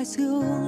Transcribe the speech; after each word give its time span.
oración. 0.00 0.59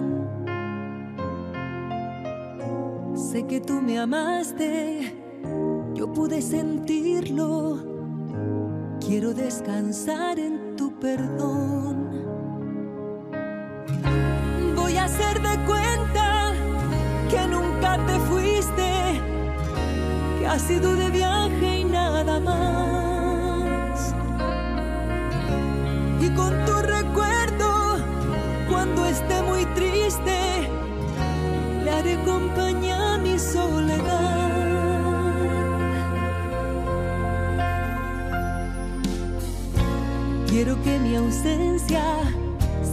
Quiero 40.52 40.77
que 40.83 40.98
mi 40.98 41.17
ausencia 41.17 42.05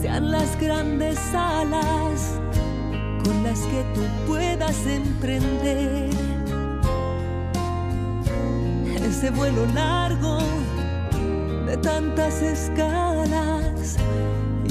sean 0.00 0.30
las 0.30 0.58
grandes 0.58 1.18
alas 1.34 2.40
con 3.22 3.44
las 3.44 3.60
que 3.66 3.84
tú 3.94 4.00
puedas 4.26 4.86
emprender 4.86 6.08
ese 9.04 9.28
vuelo 9.28 9.66
largo 9.74 10.38
de 11.66 11.76
tantas 11.76 12.40
escalas 12.40 13.96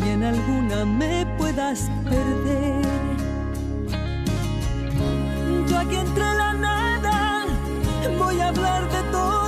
y 0.03 0.09
en 0.09 0.23
alguna 0.23 0.83
me 0.83 1.27
puedas 1.37 1.91
perder. 2.05 2.81
Yo 5.69 5.77
aquí 5.77 5.95
entre 5.95 6.33
la 6.41 6.53
nada 6.53 7.45
voy 8.17 8.39
a 8.39 8.47
hablar 8.47 8.89
de 8.91 9.03
todo, 9.11 9.38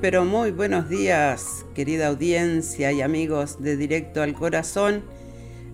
pero 0.00 0.24
muy 0.24 0.52
buenos 0.52 0.88
días, 0.88 1.66
querida 1.74 2.08
audiencia 2.08 2.92
y 2.92 3.00
amigos 3.00 3.60
de 3.60 3.76
Directo 3.76 4.22
al 4.22 4.32
Corazón. 4.32 5.02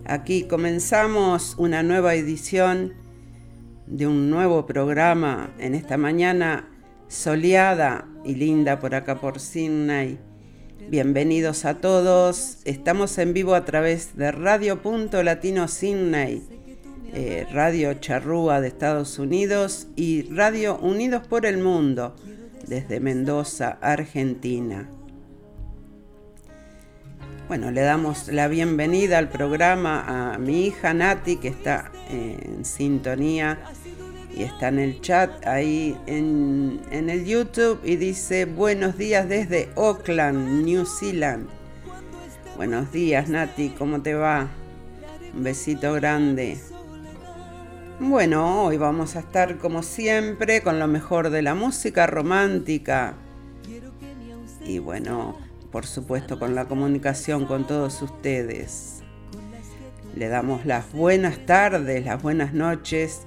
Aquí 0.06 0.44
comenzamos 0.44 1.56
una 1.58 1.82
nueva 1.82 2.14
edición 2.14 2.94
de 3.86 4.06
un 4.06 4.30
nuevo 4.30 4.64
programa 4.64 5.50
en 5.58 5.74
esta 5.74 5.98
mañana 5.98 6.70
soleada 7.08 8.08
y 8.24 8.36
linda 8.36 8.78
por 8.78 8.94
acá 8.94 9.20
por 9.20 9.40
Sydney. 9.40 10.18
Bienvenidos 10.88 11.66
a 11.66 11.74
todos. 11.80 12.58
Estamos 12.64 13.18
en 13.18 13.34
vivo 13.34 13.54
a 13.54 13.66
través 13.66 14.16
de 14.16 14.32
Radio 14.32 14.80
Punto 14.80 15.22
Latino 15.22 15.68
Sydney, 15.68 16.42
eh, 17.12 17.46
Radio 17.52 17.92
Charrúa 17.94 18.62
de 18.62 18.68
Estados 18.68 19.18
Unidos 19.18 19.88
y 19.96 20.22
Radio 20.30 20.78
Unidos 20.78 21.26
por 21.26 21.44
el 21.44 21.58
Mundo 21.58 22.14
desde 22.66 23.00
Mendoza, 23.00 23.78
Argentina. 23.80 24.88
Bueno, 27.48 27.70
le 27.70 27.82
damos 27.82 28.28
la 28.28 28.48
bienvenida 28.48 29.18
al 29.18 29.28
programa 29.28 30.32
a 30.32 30.38
mi 30.38 30.66
hija 30.66 30.94
Nati, 30.94 31.36
que 31.36 31.48
está 31.48 31.92
en 32.10 32.64
sintonía 32.64 33.58
y 34.34 34.44
está 34.44 34.68
en 34.68 34.78
el 34.78 35.00
chat 35.00 35.46
ahí 35.46 35.96
en, 36.06 36.80
en, 36.90 37.10
el 37.10 37.24
YouTube 37.24 37.80
y 37.84 37.96
dice 37.96 38.46
buenos 38.46 38.96
días 38.96 39.28
desde 39.28 39.68
Auckland, 39.76 40.64
New 40.64 40.86
Zealand. 40.86 41.48
Buenos 42.56 42.90
días 42.92 43.28
Nati, 43.28 43.70
¿cómo 43.70 44.00
te 44.00 44.14
va? 44.14 44.48
Un 45.34 45.44
besito 45.44 45.92
grande. 45.92 46.58
Bueno, 48.00 48.64
hoy 48.64 48.76
vamos 48.76 49.14
a 49.14 49.20
estar 49.20 49.56
como 49.58 49.84
siempre 49.84 50.62
con 50.62 50.80
lo 50.80 50.88
mejor 50.88 51.30
de 51.30 51.42
la 51.42 51.54
música 51.54 52.08
romántica. 52.08 53.14
Y 54.66 54.80
bueno, 54.80 55.38
por 55.70 55.86
supuesto 55.86 56.40
con 56.40 56.56
la 56.56 56.64
comunicación 56.64 57.46
con 57.46 57.68
todos 57.68 58.02
ustedes. 58.02 59.04
Le 60.16 60.26
damos 60.26 60.66
las 60.66 60.92
buenas 60.92 61.46
tardes, 61.46 62.04
las 62.04 62.20
buenas 62.20 62.52
noches 62.52 63.22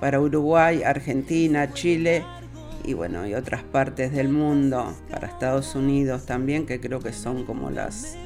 para 0.00 0.20
Uruguay, 0.20 0.82
Argentina, 0.82 1.72
Chile 1.72 2.24
y 2.82 2.94
bueno, 2.94 3.24
y 3.24 3.34
otras 3.34 3.62
partes 3.62 4.12
del 4.12 4.30
mundo, 4.30 4.96
para 5.10 5.28
Estados 5.28 5.76
Unidos 5.76 6.26
también, 6.26 6.66
que 6.66 6.80
creo 6.80 6.98
que 6.98 7.12
son 7.12 7.44
como 7.44 7.70
las 7.70 8.16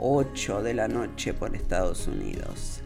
8 0.00 0.62
de 0.62 0.74
la 0.74 0.88
noche 0.88 1.32
por 1.32 1.54
Estados 1.54 2.08
Unidos. 2.08 2.82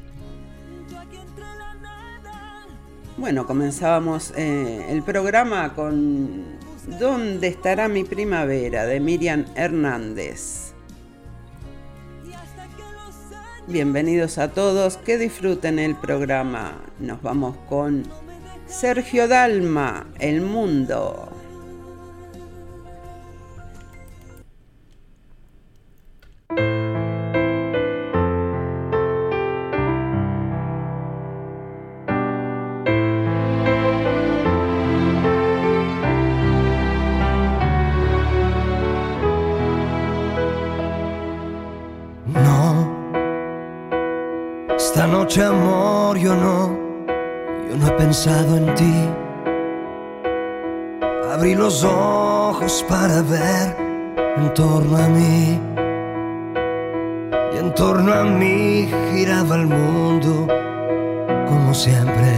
Bueno, 3.19 3.47
comenzábamos 3.47 4.35
eh, 4.37 4.89
el 4.91 5.03
programa 5.03 5.73
con 5.75 6.45
¿Dónde 7.01 7.49
estará 7.49 7.89
mi 7.89 8.05
primavera? 8.05 8.85
de 8.85 9.01
Miriam 9.01 9.47
Hernández. 9.55 10.75
Bienvenidos 13.67 14.37
a 14.37 14.53
todos, 14.53 14.99
que 14.99 15.17
disfruten 15.17 15.79
el 15.79 15.97
programa. 15.97 16.83
Nos 17.01 17.23
vamos 17.23 17.57
con 17.71 18.03
Sergio 18.67 19.29
Dalma, 19.29 20.07
El 20.19 20.43
Mundo. 20.43 21.26
Amor, 45.43 46.19
yo 46.19 46.35
no, 46.35 46.79
yo 47.69 47.77
no 47.77 47.87
he 47.87 47.91
pensado 47.93 48.57
en 48.57 48.75
ti. 48.75 49.09
Abrí 51.33 51.55
los 51.55 51.85
ojos 51.85 52.85
para 52.89 53.23
ver 53.23 53.77
en 54.37 54.55
torno 54.55 54.97
a 54.97 55.09
mí. 55.09 55.61
Y 57.55 57.59
en 57.59 57.75
torno 57.75 58.13
a 58.13 58.25
mí 58.25 58.89
giraba 59.13 59.57
el 59.57 59.67
mundo 59.67 60.47
como 61.49 61.75
siempre. 61.75 62.33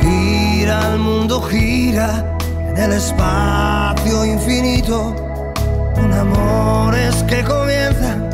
Gira 0.00 0.92
el 0.92 0.98
mundo, 0.98 1.40
gira 1.42 2.36
en 2.68 2.76
el 2.76 2.92
espacio 2.92 4.24
infinito 4.24 5.27
con 5.98 6.12
amores 6.12 7.24
que 7.24 7.42
comienzan, 7.42 8.28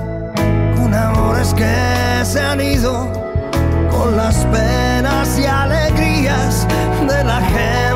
con 0.76 0.94
amores 0.94 1.54
que 1.54 2.24
se 2.24 2.40
han 2.40 2.60
ido, 2.60 3.10
con 3.90 4.16
las 4.16 4.36
penas 4.46 5.38
y 5.38 5.46
alegrías 5.46 6.66
de 7.08 7.24
la 7.24 7.40
gente 7.40 7.93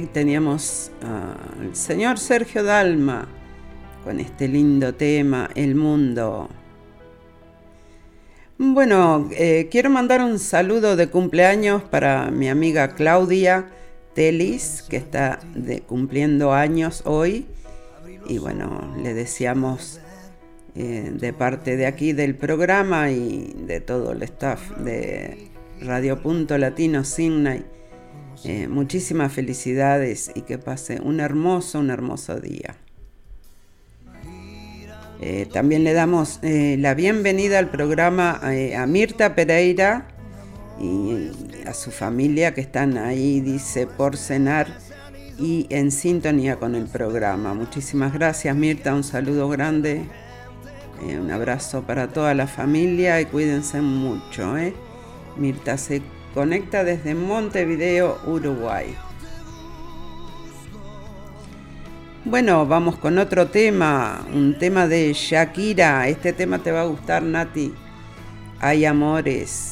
teníamos 0.00 0.90
al 1.02 1.76
señor 1.76 2.18
Sergio 2.18 2.64
Dalma 2.64 3.28
con 4.02 4.20
este 4.20 4.48
lindo 4.48 4.94
tema, 4.94 5.50
El 5.54 5.74
Mundo. 5.74 6.48
Bueno, 8.56 9.28
eh, 9.32 9.68
quiero 9.70 9.90
mandar 9.90 10.22
un 10.22 10.38
saludo 10.38 10.96
de 10.96 11.08
cumpleaños 11.08 11.82
para 11.82 12.30
mi 12.30 12.48
amiga 12.48 12.94
Claudia 12.94 13.66
Telis, 14.14 14.82
que 14.88 14.96
está 14.96 15.40
cumpliendo 15.86 16.54
años 16.54 17.02
hoy. 17.04 17.46
Y 18.26 18.38
bueno, 18.38 18.94
le 19.02 19.12
deseamos 19.12 20.00
eh, 20.74 21.10
de 21.12 21.32
parte 21.34 21.76
de 21.76 21.84
aquí 21.84 22.14
del 22.14 22.34
programa 22.34 23.10
y 23.10 23.54
de 23.66 23.80
todo 23.80 24.12
el 24.12 24.22
staff 24.22 24.70
de 24.78 25.50
Radio 25.82 26.22
Punto 26.22 26.56
Latino 26.56 27.04
Signay, 27.04 27.64
eh, 28.44 28.66
muchísimas 28.66 29.32
felicidades 29.32 30.32
y 30.34 30.42
que 30.42 30.58
pase 30.58 31.00
un 31.00 31.20
hermoso, 31.20 31.78
un 31.78 31.90
hermoso 31.90 32.40
día. 32.40 32.76
Eh, 35.20 35.46
también 35.52 35.84
le 35.84 35.92
damos 35.92 36.40
eh, 36.42 36.76
la 36.80 36.94
bienvenida 36.94 37.60
al 37.60 37.70
programa 37.70 38.40
a 38.42 38.86
Mirta 38.86 39.36
Pereira 39.36 40.08
y 40.80 41.30
a 41.64 41.72
su 41.72 41.92
familia 41.92 42.52
que 42.52 42.62
están 42.62 42.98
ahí, 42.98 43.40
dice, 43.40 43.86
por 43.86 44.16
cenar 44.16 44.66
y 45.38 45.68
en 45.70 45.92
sintonía 45.92 46.56
con 46.56 46.74
el 46.74 46.86
programa. 46.86 47.54
Muchísimas 47.54 48.12
gracias 48.12 48.56
Mirta, 48.56 48.92
un 48.92 49.04
saludo 49.04 49.48
grande, 49.48 50.02
un 51.00 51.30
abrazo 51.30 51.82
para 51.82 52.08
toda 52.08 52.34
la 52.34 52.48
familia 52.48 53.20
y 53.20 53.26
cuídense 53.26 53.80
mucho. 53.80 54.54
Mirta 55.36 55.78
se 55.78 56.02
conecta 56.34 56.84
desde 56.84 57.14
Montevideo, 57.14 58.18
Uruguay. 58.26 58.96
Bueno, 62.24 62.66
vamos 62.66 62.98
con 62.98 63.18
otro 63.18 63.48
tema, 63.48 64.24
un 64.32 64.56
tema 64.58 64.86
de 64.86 65.12
Shakira. 65.12 66.06
Este 66.08 66.32
tema 66.32 66.58
te 66.58 66.70
va 66.70 66.82
a 66.82 66.86
gustar, 66.86 67.22
Nati. 67.22 67.74
Hay 68.60 68.84
amores. 68.84 69.71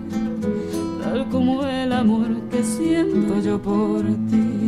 tal 1.11 1.27
como 1.27 1.65
el 1.65 1.91
amor 1.91 2.29
que 2.49 2.63
siento 2.63 3.41
yo 3.41 3.61
por 3.61 4.03
ti. 4.29 4.60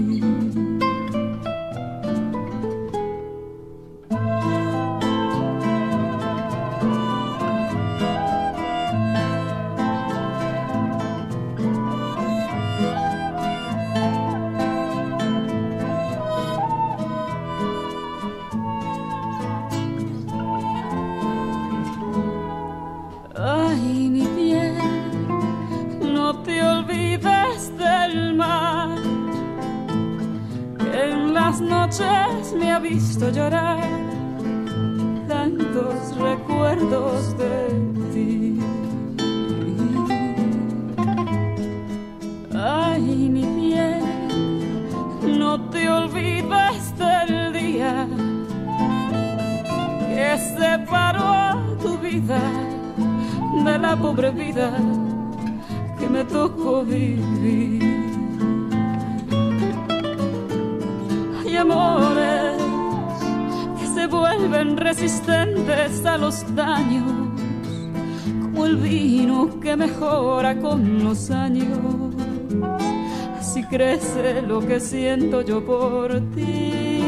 Crece 73.94 74.42
lo 74.42 74.60
que 74.60 74.80
siento 74.80 75.42
yo 75.42 75.64
por 75.64 76.20
ti. 76.36 77.04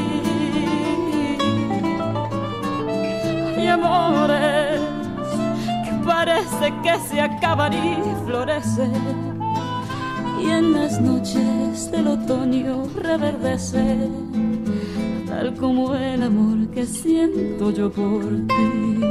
Hay 3.57 3.67
amores 3.67 4.81
que 5.83 5.91
parece 6.05 6.73
que 6.83 6.99
se 7.09 7.21
acaban 7.21 7.73
y 7.73 7.97
florecen. 8.25 8.93
Y 10.41 10.49
en 10.49 10.73
las 10.73 11.01
noches 11.01 11.91
del 11.91 12.07
otoño 12.07 12.83
reverdece, 12.95 14.09
tal 15.27 15.55
como 15.55 15.95
el 15.95 16.21
amor 16.21 16.67
que 16.69 16.85
siento 16.85 17.71
yo 17.71 17.91
por 17.91 18.23
ti. 18.47 19.01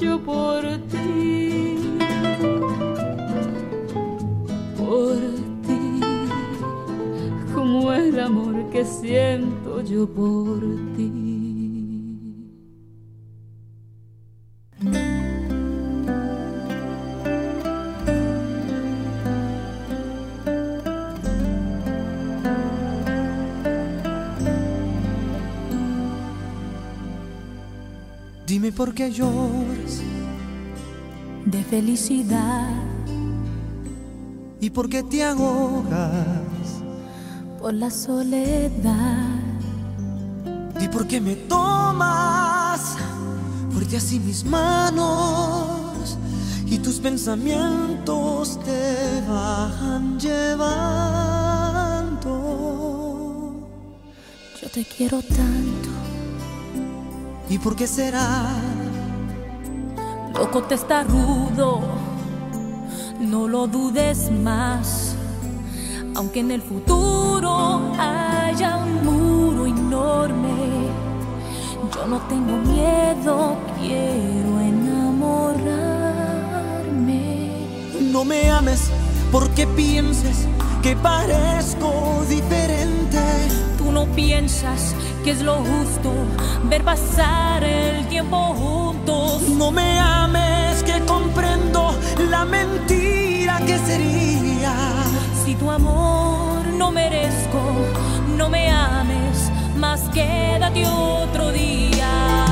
Yo 0.00 0.18
por 0.20 0.62
ti. 0.90 1.21
Que 8.82 8.88
siento 8.88 9.80
yo 9.82 10.06
por 10.08 10.60
ti. 10.96 11.12
Dime 28.46 28.72
por 28.72 28.94
qué 28.94 29.10
lloras, 29.12 30.02
de 31.46 31.62
felicidad. 31.64 32.82
¿Y 34.60 34.70
por 34.70 34.88
qué 34.88 35.02
te 35.02 35.22
ahogas? 35.22 36.41
Por 37.62 37.74
la 37.74 37.90
soledad. 37.90 39.38
¿Y 40.80 40.88
por 40.88 41.06
qué 41.06 41.20
me 41.20 41.36
tomas 41.36 42.96
fuerte 43.70 43.98
así 43.98 44.18
mis 44.18 44.44
manos? 44.44 46.18
Y 46.66 46.78
tus 46.80 46.98
pensamientos 46.98 48.58
te 48.64 49.22
van 49.28 50.18
llevando. 50.18 50.72
Yo 54.60 54.68
te 54.68 54.84
quiero 54.84 55.22
tanto. 55.22 55.88
¿Y 57.48 57.58
por 57.58 57.76
qué 57.76 57.86
será? 57.86 58.56
Loco 60.34 60.64
te 60.64 60.74
está 60.74 61.04
rudo, 61.04 61.80
no 63.20 63.46
lo 63.46 63.68
dudes 63.68 64.32
más. 64.32 65.11
Aunque 66.14 66.40
en 66.40 66.50
el 66.50 66.60
futuro 66.60 67.80
haya 67.98 68.76
un 68.76 69.02
muro 69.02 69.66
enorme, 69.66 70.88
yo 71.94 72.06
no 72.06 72.18
tengo 72.28 72.58
miedo, 72.58 73.56
quiero 73.80 74.60
enamorarme. 74.60 77.48
No 78.00 78.24
me 78.24 78.50
ames 78.50 78.90
porque 79.30 79.66
pienses 79.66 80.46
que 80.82 80.94
parezco 80.96 82.22
diferente. 82.28 83.18
Tú 83.78 83.90
no 83.90 84.04
piensas 84.06 84.94
que 85.24 85.30
es 85.30 85.40
lo 85.40 85.56
justo 85.56 86.12
ver 86.64 86.84
pasar 86.84 87.64
el 87.64 88.06
tiempo 88.08 88.36
juntos. 88.54 89.48
No 89.48 89.70
me 89.70 89.98
ames 89.98 90.82
que 90.82 91.00
comprendo 91.06 91.94
la 92.28 92.44
mentira 92.44 93.60
que 93.64 93.78
sería. 93.78 94.51
Si 95.52 95.58
tu 95.58 95.70
amor 95.70 96.66
no 96.78 96.90
merezco, 96.90 97.60
no 98.38 98.48
me 98.48 98.70
ames, 98.70 99.52
más 99.76 100.00
quédate 100.08 100.86
otro 100.86 101.52
día. 101.52 102.51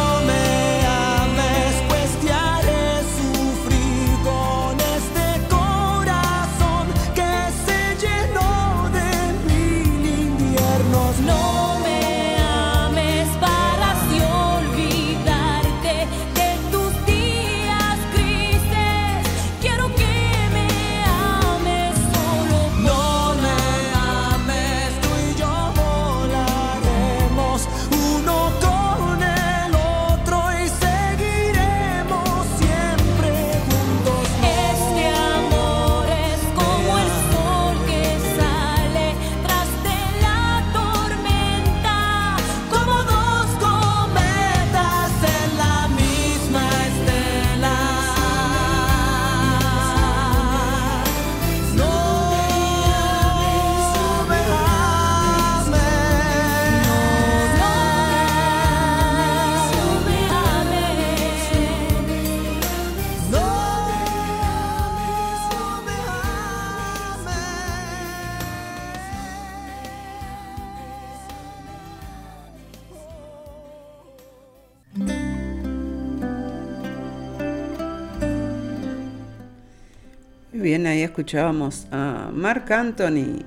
escuchábamos 81.03 81.87
a 81.91 82.31
Marc 82.33 82.69
Anthony 82.71 83.43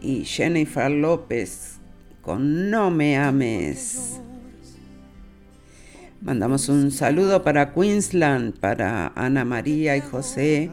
y 0.00 0.24
Jennifer 0.24 0.90
López 0.90 1.78
con 2.22 2.70
No 2.70 2.90
me 2.90 3.16
ames. 3.16 4.20
Mandamos 6.20 6.68
un 6.68 6.92
saludo 6.92 7.42
para 7.42 7.72
Queensland, 7.74 8.58
para 8.58 9.12
Ana 9.16 9.44
María 9.44 9.96
y 9.96 10.00
José. 10.00 10.70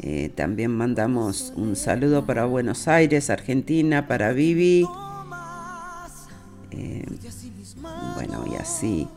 Eh, 0.00 0.30
también 0.34 0.70
mandamos 0.70 1.52
un 1.56 1.74
saludo 1.74 2.24
para 2.24 2.44
Buenos 2.44 2.86
Aires, 2.86 3.30
Argentina, 3.30 4.06
para 4.06 4.32
Vivi. 4.32 4.86
Eh, 6.70 7.04
bueno, 8.14 8.44
y 8.52 8.54
así, 8.54 9.08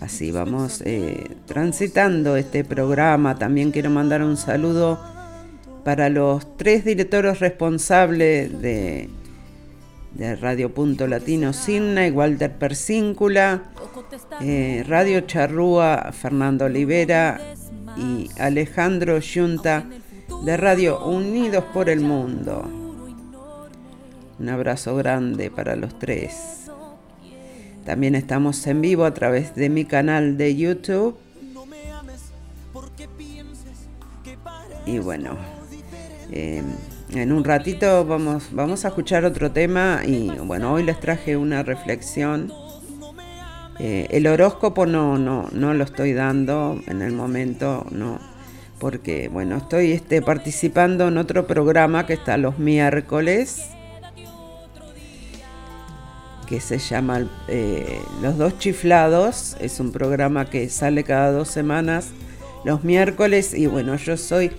así 0.00 0.30
vamos 0.30 0.82
eh, 0.84 1.36
transitando 1.46 2.36
este 2.36 2.64
programa. 2.64 3.38
También 3.38 3.70
quiero 3.70 3.90
mandar 3.90 4.22
un 4.22 4.36
saludo 4.36 4.98
para 5.84 6.08
los 6.08 6.56
tres 6.56 6.84
directores 6.84 7.40
responsables 7.40 8.60
de, 8.60 9.08
Radio 10.40 10.74
Punto 10.74 11.06
Latino 11.06 11.52
Signa 11.52 12.06
y 12.06 12.10
Walter 12.10 12.52
Persíncula, 12.52 13.62
eh, 14.40 14.84
Radio 14.88 15.20
Charrúa 15.20 16.10
Fernando 16.12 16.64
Olivera 16.64 17.40
y 17.96 18.28
Alejandro 18.40 19.18
Yunta 19.20 19.84
de 20.44 20.56
Radio 20.56 21.04
Unidos 21.06 21.64
por 21.72 21.88
el 21.88 22.00
Mundo. 22.00 22.68
Un 24.38 24.48
abrazo 24.48 24.96
grande 24.96 25.50
para 25.50 25.76
los 25.76 25.98
tres. 25.98 26.67
También 27.84 28.14
estamos 28.14 28.66
en 28.66 28.80
vivo 28.80 29.04
a 29.04 29.14
través 29.14 29.54
de 29.54 29.68
mi 29.68 29.84
canal 29.84 30.36
de 30.36 30.56
YouTube. 30.56 31.16
Y 34.86 34.98
bueno, 34.98 35.36
eh, 36.30 36.62
en 37.10 37.32
un 37.32 37.44
ratito 37.44 38.04
vamos, 38.04 38.48
vamos 38.52 38.84
a 38.84 38.88
escuchar 38.88 39.24
otro 39.24 39.50
tema 39.50 40.02
y 40.06 40.28
bueno, 40.28 40.72
hoy 40.72 40.82
les 40.82 40.98
traje 41.00 41.36
una 41.36 41.62
reflexión. 41.62 42.52
Eh, 43.78 44.08
el 44.10 44.26
horóscopo 44.26 44.86
no, 44.86 45.18
no, 45.18 45.48
no 45.52 45.72
lo 45.72 45.84
estoy 45.84 46.12
dando 46.12 46.80
en 46.86 47.00
el 47.00 47.12
momento, 47.12 47.86
no, 47.90 48.18
porque 48.78 49.28
bueno, 49.28 49.56
estoy 49.56 49.92
este, 49.92 50.20
participando 50.20 51.08
en 51.08 51.18
otro 51.18 51.46
programa 51.46 52.06
que 52.06 52.14
está 52.14 52.36
los 52.36 52.58
miércoles, 52.58 53.68
que 56.48 56.60
se 56.60 56.78
llama 56.78 57.28
eh, 57.48 58.00
Los 58.22 58.38
dos 58.38 58.58
chiflados, 58.58 59.56
es 59.60 59.80
un 59.80 59.92
programa 59.92 60.48
que 60.48 60.68
sale 60.68 61.04
cada 61.04 61.30
dos 61.32 61.48
semanas 61.48 62.08
los 62.64 62.84
miércoles 62.84 63.54
y 63.54 63.66
bueno, 63.66 63.96
yo 63.96 64.16
soy 64.16 64.50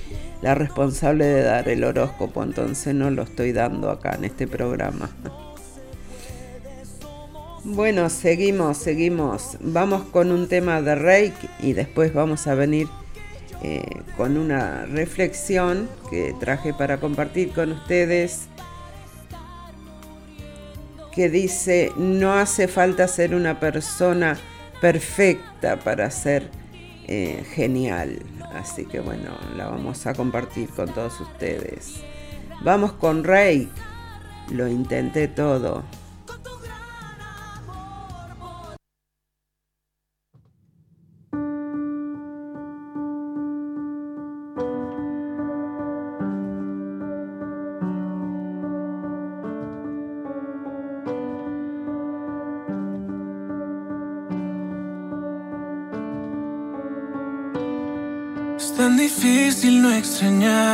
la 0.42 0.56
responsable 0.56 1.26
de 1.26 1.44
dar 1.44 1.68
el 1.68 1.84
horóscopo, 1.84 2.44
entonces 2.44 2.96
no 2.96 3.10
lo 3.10 3.24
estoy 3.24 3.52
dando 3.52 3.90
acá 3.90 4.16
en 4.16 4.26
este 4.26 4.48
programa. 4.48 5.10
Bueno, 7.66 8.10
seguimos, 8.10 8.78
seguimos. 8.78 9.58
Vamos 9.60 10.04
con 10.04 10.32
un 10.32 10.48
tema 10.48 10.82
de 10.82 10.96
Reiki 10.96 11.50
y 11.62 11.74
después 11.74 12.14
vamos 12.14 12.48
a 12.48 12.56
venir 12.56 12.88
eh, 13.62 13.84
con 14.16 14.38
una 14.38 14.86
reflexión 14.86 15.90
que 16.10 16.34
traje 16.40 16.74
para 16.74 17.02
compartir 17.02 17.52
con 17.52 17.74
ustedes 17.74 18.48
que 21.14 21.30
dice, 21.30 21.92
no 21.98 22.34
hace 22.34 22.68
falta 22.68 23.08
ser 23.08 23.36
una 23.36 23.60
persona 23.60 24.38
perfecta 24.82 25.78
para 25.80 26.10
ser 26.12 26.50
eh, 27.08 27.44
genial. 27.54 28.22
Así 28.54 28.86
que 28.86 29.00
bueno, 29.00 29.32
la 29.56 29.68
vamos 29.68 30.06
a 30.08 30.14
compartir 30.14 30.70
con 30.70 30.94
todos 30.94 31.20
ustedes. 31.20 31.96
Vamos 32.62 32.94
con 32.94 33.24
Rey. 33.24 33.70
Lo 34.52 34.68
intenté 34.68 35.28
todo. 35.28 35.84
Difícil 60.20 60.69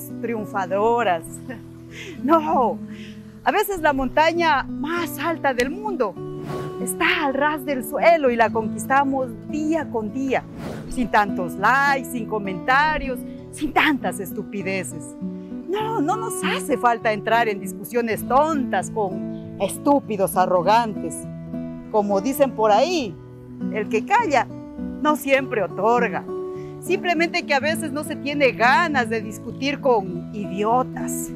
sentirnos 0.00 0.22
triunfadoras. 0.22 1.24
No, 2.22 2.78
a 3.42 3.50
veces 3.50 3.80
la 3.80 3.92
montaña 3.92 4.62
más 4.62 5.18
alta 5.18 5.52
del 5.52 5.70
mundo 5.70 6.14
está 6.80 7.24
al 7.24 7.34
ras 7.34 7.64
del 7.64 7.84
suelo 7.84 8.30
y 8.30 8.36
la 8.36 8.48
conquistamos 8.48 9.26
día 9.48 9.90
con 9.90 10.12
día, 10.12 10.44
sin 10.88 11.10
tantos 11.10 11.54
likes, 11.54 12.12
sin 12.12 12.26
comentarios, 12.26 13.18
sin 13.50 13.72
tantas 13.72 14.20
estupideces. 14.20 15.16
No, 15.68 16.00
no 16.00 16.14
nos 16.14 16.34
hace 16.44 16.78
falta 16.78 17.12
entrar 17.12 17.48
en 17.48 17.58
discusiones 17.58 18.22
tontas 18.28 18.88
con 18.92 19.56
estúpidos 19.60 20.36
arrogantes. 20.36 21.16
Como 21.90 22.20
dicen 22.20 22.52
por 22.52 22.70
ahí, 22.70 23.16
el 23.72 23.88
que 23.88 24.04
calla 24.06 24.46
no 25.02 25.16
siempre 25.16 25.64
otorga. 25.64 26.24
Simplemente 26.80 27.44
que 27.44 27.54
a 27.54 27.60
veces 27.60 27.92
no 27.92 28.04
se 28.04 28.16
tiene 28.16 28.52
ganas 28.52 29.08
de 29.08 29.20
discutir 29.20 29.80
con 29.80 30.34
idiotas. 30.34 31.30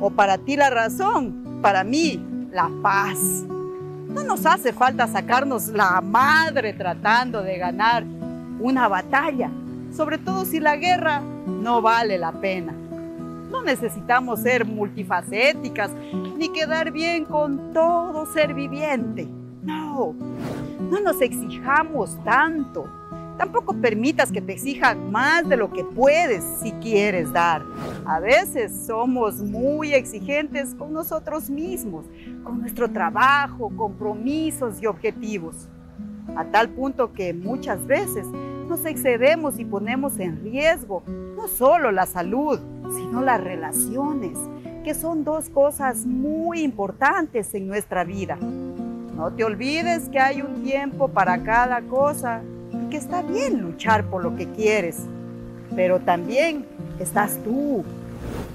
O 0.00 0.10
para 0.10 0.38
ti 0.38 0.56
la 0.56 0.70
razón, 0.70 1.60
para 1.62 1.82
mí 1.84 2.22
la 2.52 2.70
paz. 2.82 3.44
No 4.08 4.24
nos 4.24 4.44
hace 4.44 4.72
falta 4.72 5.06
sacarnos 5.06 5.68
la 5.68 6.00
madre 6.00 6.72
tratando 6.72 7.42
de 7.42 7.58
ganar 7.58 8.04
una 8.58 8.88
batalla, 8.88 9.50
sobre 9.94 10.18
todo 10.18 10.44
si 10.44 10.60
la 10.60 10.76
guerra 10.76 11.22
no 11.46 11.80
vale 11.80 12.18
la 12.18 12.32
pena. 12.32 12.72
No 13.50 13.62
necesitamos 13.62 14.40
ser 14.40 14.64
multifacéticas 14.64 15.90
ni 16.36 16.48
quedar 16.50 16.92
bien 16.92 17.24
con 17.24 17.72
todo 17.72 18.26
ser 18.26 18.54
viviente. 18.54 19.26
No, 19.62 20.14
no 20.90 21.00
nos 21.00 21.20
exijamos 21.20 22.18
tanto. 22.24 22.99
Tampoco 23.40 23.72
permitas 23.72 24.30
que 24.30 24.42
te 24.42 24.52
exijan 24.52 25.10
más 25.10 25.48
de 25.48 25.56
lo 25.56 25.72
que 25.72 25.82
puedes 25.82 26.44
si 26.62 26.72
quieres 26.72 27.32
dar. 27.32 27.62
A 28.04 28.20
veces 28.20 28.70
somos 28.86 29.36
muy 29.40 29.94
exigentes 29.94 30.74
con 30.74 30.92
nosotros 30.92 31.48
mismos, 31.48 32.04
con 32.44 32.60
nuestro 32.60 32.90
trabajo, 32.90 33.72
compromisos 33.74 34.82
y 34.82 34.86
objetivos. 34.86 35.70
A 36.36 36.44
tal 36.44 36.68
punto 36.68 37.14
que 37.14 37.32
muchas 37.32 37.86
veces 37.86 38.26
nos 38.26 38.84
excedemos 38.84 39.58
y 39.58 39.64
ponemos 39.64 40.18
en 40.18 40.42
riesgo 40.42 41.02
no 41.06 41.48
solo 41.48 41.92
la 41.92 42.04
salud, 42.04 42.60
sino 42.94 43.22
las 43.22 43.42
relaciones, 43.42 44.38
que 44.84 44.92
son 44.92 45.24
dos 45.24 45.48
cosas 45.48 46.04
muy 46.04 46.60
importantes 46.60 47.54
en 47.54 47.68
nuestra 47.68 48.04
vida. 48.04 48.36
No 48.36 49.32
te 49.32 49.44
olvides 49.44 50.10
que 50.10 50.20
hay 50.20 50.42
un 50.42 50.62
tiempo 50.62 51.08
para 51.08 51.42
cada 51.42 51.80
cosa 51.80 52.42
que 52.90 52.96
está 52.96 53.22
bien 53.22 53.62
luchar 53.62 54.04
por 54.04 54.22
lo 54.22 54.36
que 54.36 54.48
quieres, 54.48 54.98
pero 55.74 56.00
también 56.00 56.66
estás 56.98 57.38
tú. 57.44 57.84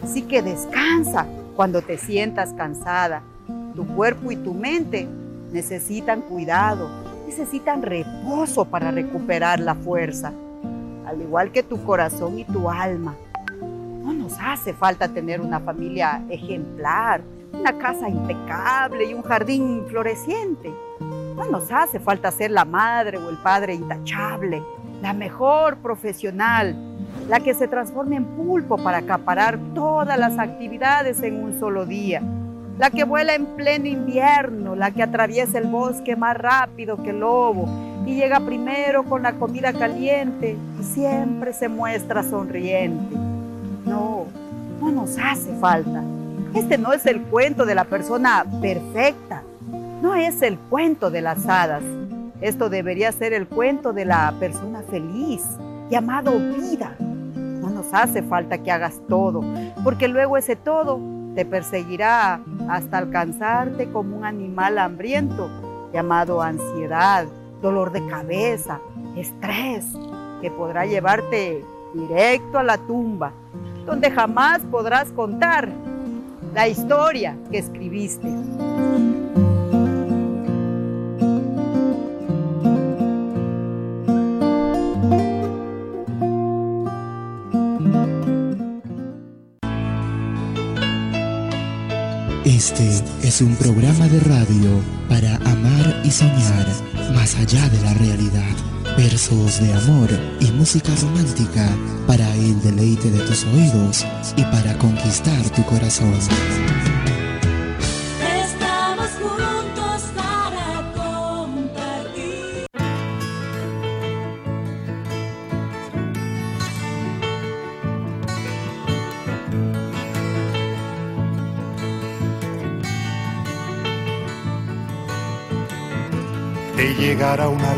Así 0.03 0.21
que 0.21 0.41
descansa 0.41 1.25
cuando 1.55 1.81
te 1.81 1.97
sientas 1.97 2.53
cansada. 2.53 3.23
Tu 3.75 3.85
cuerpo 3.87 4.31
y 4.31 4.35
tu 4.35 4.53
mente 4.53 5.07
necesitan 5.51 6.21
cuidado, 6.21 6.89
necesitan 7.25 7.81
reposo 7.81 8.65
para 8.65 8.91
recuperar 8.91 9.59
la 9.59 9.75
fuerza, 9.75 10.31
al 11.05 11.21
igual 11.21 11.51
que 11.51 11.63
tu 11.63 11.83
corazón 11.83 12.37
y 12.37 12.43
tu 12.43 12.69
alma. 12.69 13.15
No 14.03 14.13
nos 14.13 14.33
hace 14.39 14.73
falta 14.73 15.07
tener 15.07 15.41
una 15.41 15.59
familia 15.59 16.23
ejemplar, 16.29 17.21
una 17.53 17.77
casa 17.77 18.09
impecable 18.09 19.05
y 19.05 19.13
un 19.13 19.23
jardín 19.23 19.83
floreciente. 19.87 20.71
No 21.35 21.45
nos 21.49 21.71
hace 21.71 21.99
falta 21.99 22.31
ser 22.31 22.51
la 22.51 22.63
madre 22.63 23.17
o 23.17 23.29
el 23.29 23.37
padre 23.37 23.73
intachable, 23.75 24.63
la 25.01 25.13
mejor 25.13 25.77
profesional, 25.77 26.75
la 27.27 27.41
que 27.41 27.53
se 27.53 27.67
transforme 27.67 28.15
en 28.15 28.25
pulpo 28.25 28.77
para 28.77 28.99
acaparar 28.99 29.59
todas 29.73 30.17
las 30.17 30.39
actividades 30.39 31.21
en 31.23 31.43
un 31.43 31.59
solo 31.59 31.85
día, 31.85 32.21
la 32.77 32.89
que 32.89 33.03
vuela 33.03 33.35
en 33.35 33.45
pleno 33.47 33.87
invierno, 33.87 34.75
la 34.75 34.91
que 34.91 35.03
atraviesa 35.03 35.57
el 35.57 35.67
bosque 35.67 36.15
más 36.15 36.37
rápido 36.37 37.03
que 37.03 37.09
el 37.09 37.19
lobo 37.19 37.67
y 38.05 38.15
llega 38.15 38.39
primero 38.39 39.03
con 39.03 39.23
la 39.23 39.33
comida 39.33 39.73
caliente 39.73 40.55
y 40.79 40.83
siempre 40.83 41.51
se 41.51 41.67
muestra 41.67 42.23
sonriente. 42.23 43.15
No, 43.85 44.25
no 44.79 44.91
nos 44.91 45.17
hace 45.17 45.53
falta. 45.59 46.01
Este 46.53 46.77
no 46.77 46.93
es 46.93 47.05
el 47.05 47.21
cuento 47.23 47.65
de 47.65 47.75
la 47.75 47.83
persona 47.83 48.45
perfecta, 48.61 49.43
no 50.01 50.15
es 50.15 50.41
el 50.41 50.57
cuento 50.57 51.09
de 51.09 51.21
las 51.21 51.47
hadas. 51.47 51.83
Esto 52.41 52.69
debería 52.69 53.11
ser 53.11 53.33
el 53.33 53.47
cuento 53.47 53.93
de 53.93 54.05
la 54.05 54.33
persona 54.39 54.81
feliz, 54.83 55.43
llamado 55.89 56.31
vida. 56.37 56.95
No 56.99 57.69
nos 57.69 57.93
hace 57.93 58.21
falta 58.21 58.57
que 58.57 58.71
hagas 58.71 58.99
todo, 59.07 59.43
porque 59.83 60.07
luego 60.07 60.37
ese 60.37 60.55
todo 60.55 60.99
te 61.33 61.45
perseguirá 61.45 62.41
hasta 62.69 62.97
alcanzarte 62.97 63.89
como 63.91 64.17
un 64.17 64.25
animal 64.25 64.77
hambriento, 64.77 65.49
llamado 65.93 66.41
ansiedad, 66.41 67.25
dolor 67.61 67.91
de 67.91 68.05
cabeza, 68.07 68.79
estrés, 69.15 69.85
que 70.41 70.51
podrá 70.51 70.85
llevarte 70.85 71.63
directo 71.93 72.59
a 72.59 72.63
la 72.63 72.77
tumba, 72.77 73.31
donde 73.85 74.11
jamás 74.11 74.61
podrás 74.69 75.11
contar 75.11 75.69
la 76.53 76.67
historia 76.67 77.37
que 77.51 77.59
escribiste. 77.59 78.27
Es 93.35 93.41
un 93.41 93.55
programa 93.57 94.07
de 94.07 94.21
radio 94.21 94.81
para 95.09 95.35
amar 95.35 96.01
y 96.05 96.09
soñar 96.09 96.67
más 97.13 97.35
allá 97.35 97.67
de 97.67 97.81
la 97.81 97.93
realidad. 97.95 98.55
Versos 98.95 99.59
de 99.59 99.73
amor 99.73 100.09
y 100.39 100.51
música 100.51 100.93
romántica 101.01 101.69
para 102.07 102.33
el 102.35 102.61
deleite 102.61 103.11
de 103.11 103.19
tus 103.25 103.43
oídos 103.43 104.05
y 104.37 104.43
para 104.43 104.77
conquistar 104.77 105.49
tu 105.49 105.65
corazón. 105.65 106.17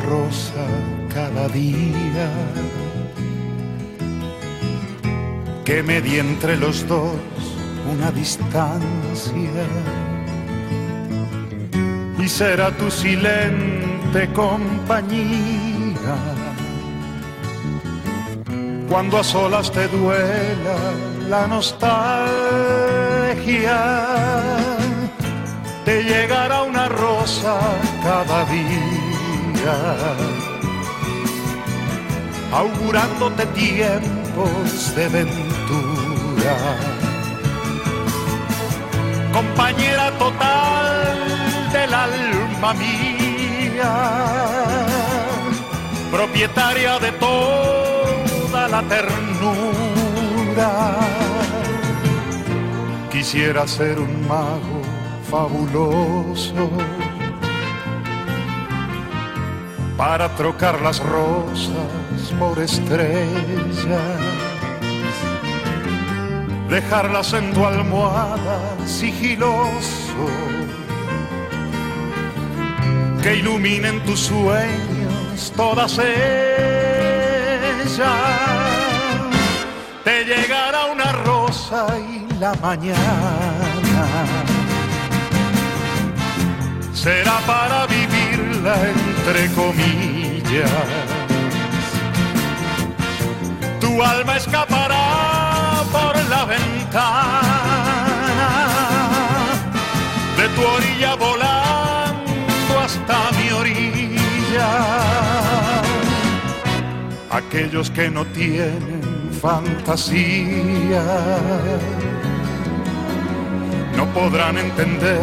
Rosa 0.10 0.65
cada 1.13 1.48
día. 1.50 2.30
Que 5.65 5.84
medie 5.84 6.20
entre 6.20 6.58
los 6.58 6.88
dos 6.88 7.15
una 7.93 8.12
distancia. 8.12 9.65
Y 12.20 12.28
será 12.28 12.72
tu 12.72 12.89
silente 12.89 14.32
compañía. 14.34 16.15
Cuando 18.89 19.17
a 19.17 19.24
solas 19.24 19.72
te 19.72 19.88
duela 19.89 20.78
la 21.30 21.46
nostalgia 21.46 22.78
te 25.84 26.04
llegará 26.04 26.63
una 26.63 26.89
rosa 26.89 27.58
cada 28.04 28.43
día, 28.46 29.07
augurándote 32.51 33.45
tiempos 33.47 34.95
de 34.95 35.10
ventura. 35.10 36.56
Compañera 39.34 40.12
total 40.17 41.17
del 41.71 41.93
alma 41.93 42.73
mía, 42.73 43.93
propietaria 46.12 46.99
de 46.99 47.12
toda 47.13 48.67
la 48.67 48.82
ternura. 48.84 50.71
Quisiera 53.12 53.67
ser 53.67 53.99
un 53.99 54.27
mago 54.27 54.82
fabuloso 55.30 56.69
para 59.98 60.30
trocar 60.36 60.80
las 60.82 61.00
rosas 61.00 62.32
por 62.40 62.60
estrellas, 62.60 63.26
dejarlas 66.70 67.34
en 67.34 67.52
tu 67.54 67.66
almohada 67.66 68.60
sigiloso, 68.86 70.28
que 73.24 73.38
iluminen 73.38 74.00
tus 74.06 74.20
sueños 74.20 75.52
todas 75.56 75.98
ellas, 75.98 76.08
te 80.04 80.24
llegará 80.24 80.86
una 80.86 81.12
rosa 81.12 81.88
y 81.98 82.28
la 82.40 82.54
mañana 82.62 84.06
será 86.94 87.40
para 87.48 87.88
vivirla 87.88 88.76
entre 89.28 89.48
comillas. 89.54 90.72
Tu 93.80 94.02
alma 94.02 94.38
escapará 94.38 95.84
por 95.92 96.16
la 96.30 96.46
ventana 96.46 97.70
de 100.38 100.48
tu 100.50 100.62
orilla 100.62 101.16
volando 101.16 102.80
hasta 102.80 103.32
mi 103.38 103.52
orilla. 103.52 104.70
Aquellos 107.30 107.92
que 107.92 108.10
no 108.10 108.26
tienen 108.28 109.30
fantasía 109.42 111.04
no 113.96 114.06
podrán 114.13 114.58
entender, 114.58 115.20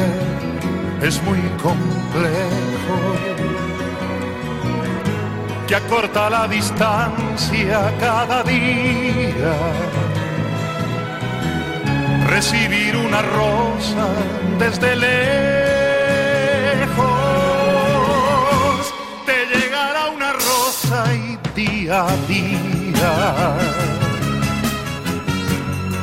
es 1.01 1.23
muy 1.23 1.41
complejo 1.63 3.34
que 5.67 5.75
acorta 5.75 6.29
la 6.29 6.47
distancia 6.47 7.93
cada 7.99 8.43
día. 8.43 9.55
Recibir 12.29 12.97
una 12.97 13.23
rosa 13.23 14.09
desde 14.59 14.97
lejos, 14.97 15.15
te 19.27 19.47
llegará 19.55 20.09
una 20.09 20.33
rosa 20.33 21.05
y 21.15 21.39
día 21.55 22.07
a 22.07 22.17
día. 22.29 23.13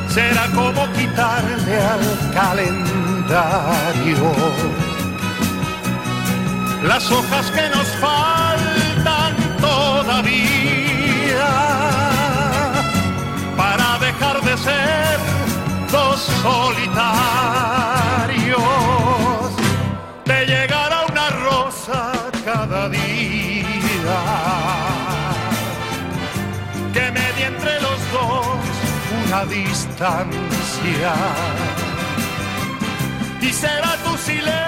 Será 0.08 0.46
como 0.54 0.90
quitarle 0.92 1.76
al 1.94 2.04
calendario 2.34 2.72
las 6.82 7.10
hojas 7.10 7.50
que 7.52 7.68
nos 7.70 7.86
faltan 8.00 8.71
para 13.56 13.98
dejar 13.98 14.40
de 14.42 14.56
ser 14.58 15.18
dos 15.90 16.20
solitarios. 16.42 17.12
Te 20.24 20.46
llegará 20.46 21.06
una 21.08 21.30
rosa 21.30 22.12
cada 22.44 22.88
día 22.88 24.20
que 26.92 27.10
medie 27.10 27.46
entre 27.46 27.80
los 27.80 27.98
dos 28.12 28.46
una 29.24 29.44
distancia 29.46 31.14
y 33.40 33.52
será 33.52 33.96
tu 34.04 34.16
silencio 34.18 34.61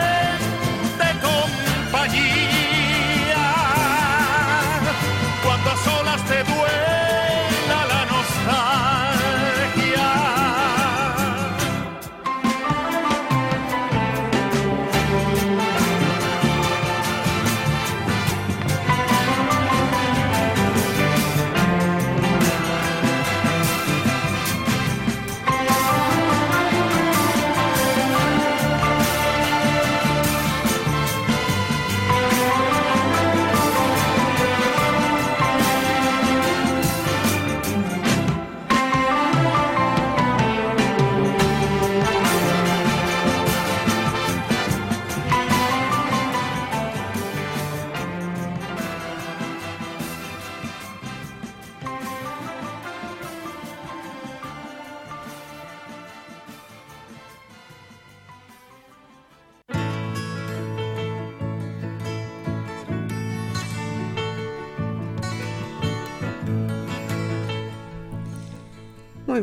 a 6.31 6.45
solas 6.45 6.64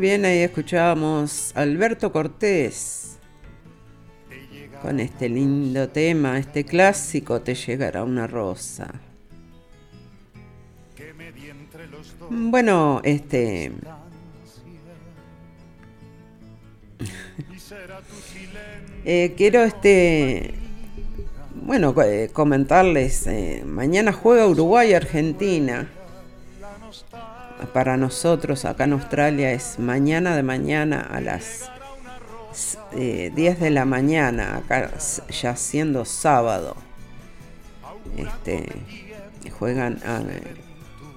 bien, 0.02 0.24
ahí 0.24 0.38
escuchábamos 0.38 1.52
Alberto 1.54 2.10
Cortés 2.10 3.18
con 4.82 4.98
este 4.98 5.28
lindo 5.28 5.88
tema, 5.90 6.38
este 6.38 6.64
clásico, 6.64 7.40
Te 7.40 7.54
llegará 7.54 8.02
una 8.02 8.26
rosa. 8.26 8.90
Bueno, 12.28 13.00
este... 13.04 13.70
Eh, 19.04 19.34
quiero 19.36 19.62
este... 19.62 20.54
Bueno, 21.54 21.94
eh, 22.02 22.28
comentarles, 22.32 23.26
eh, 23.26 23.62
mañana 23.64 24.12
juega 24.12 24.46
Uruguay-Argentina 24.46 25.88
para 27.72 27.96
nosotros 27.96 28.64
acá 28.64 28.84
en 28.84 28.94
Australia 28.94 29.52
es 29.52 29.78
mañana 29.78 30.36
de 30.36 30.42
mañana 30.42 31.00
a 31.00 31.20
las 31.20 31.70
eh, 32.92 33.32
10 33.34 33.60
de 33.60 33.70
la 33.70 33.84
mañana, 33.84 34.58
acá 34.58 34.90
ya 35.30 35.56
siendo 35.56 36.04
sábado. 36.04 36.76
Este, 38.16 38.66
juegan 39.58 39.98
a, 40.04 40.22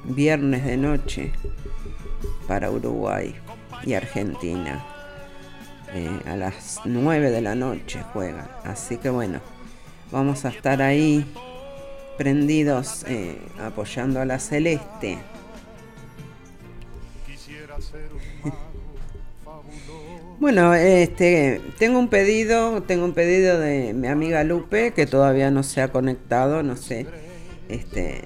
viernes 0.06 0.64
de 0.64 0.78
noche 0.78 1.32
para 2.48 2.72
Uruguay 2.72 3.36
y 3.84 3.94
Argentina. 3.94 4.86
Eh, 5.94 6.20
a 6.28 6.36
las 6.36 6.82
9 6.86 7.32
de 7.32 7.42
la 7.42 7.56
noche 7.56 8.02
juegan. 8.14 8.48
Así 8.64 8.98
que 8.98 9.10
bueno, 9.10 9.40
vamos 10.12 10.46
a 10.46 10.50
estar 10.50 10.82
ahí 10.82 11.26
prendidos 12.18 13.04
eh, 13.08 13.38
apoyando 13.62 14.22
a 14.22 14.26
la 14.26 14.40
Celeste. 14.40 15.18
Bueno, 20.38 20.74
este, 20.74 21.62
tengo 21.80 21.98
un 21.98 22.10
pedido, 22.10 22.84
tengo 22.84 23.06
un 23.06 23.14
pedido 23.14 23.58
de 23.58 23.94
mi 23.94 24.08
amiga 24.08 24.44
Lupe 24.44 24.92
que 24.92 25.06
todavía 25.06 25.50
no 25.50 25.64
se 25.64 25.82
ha 25.82 25.88
conectado, 25.88 26.62
no 26.62 26.76
sé, 26.76 27.08
este, 27.70 28.26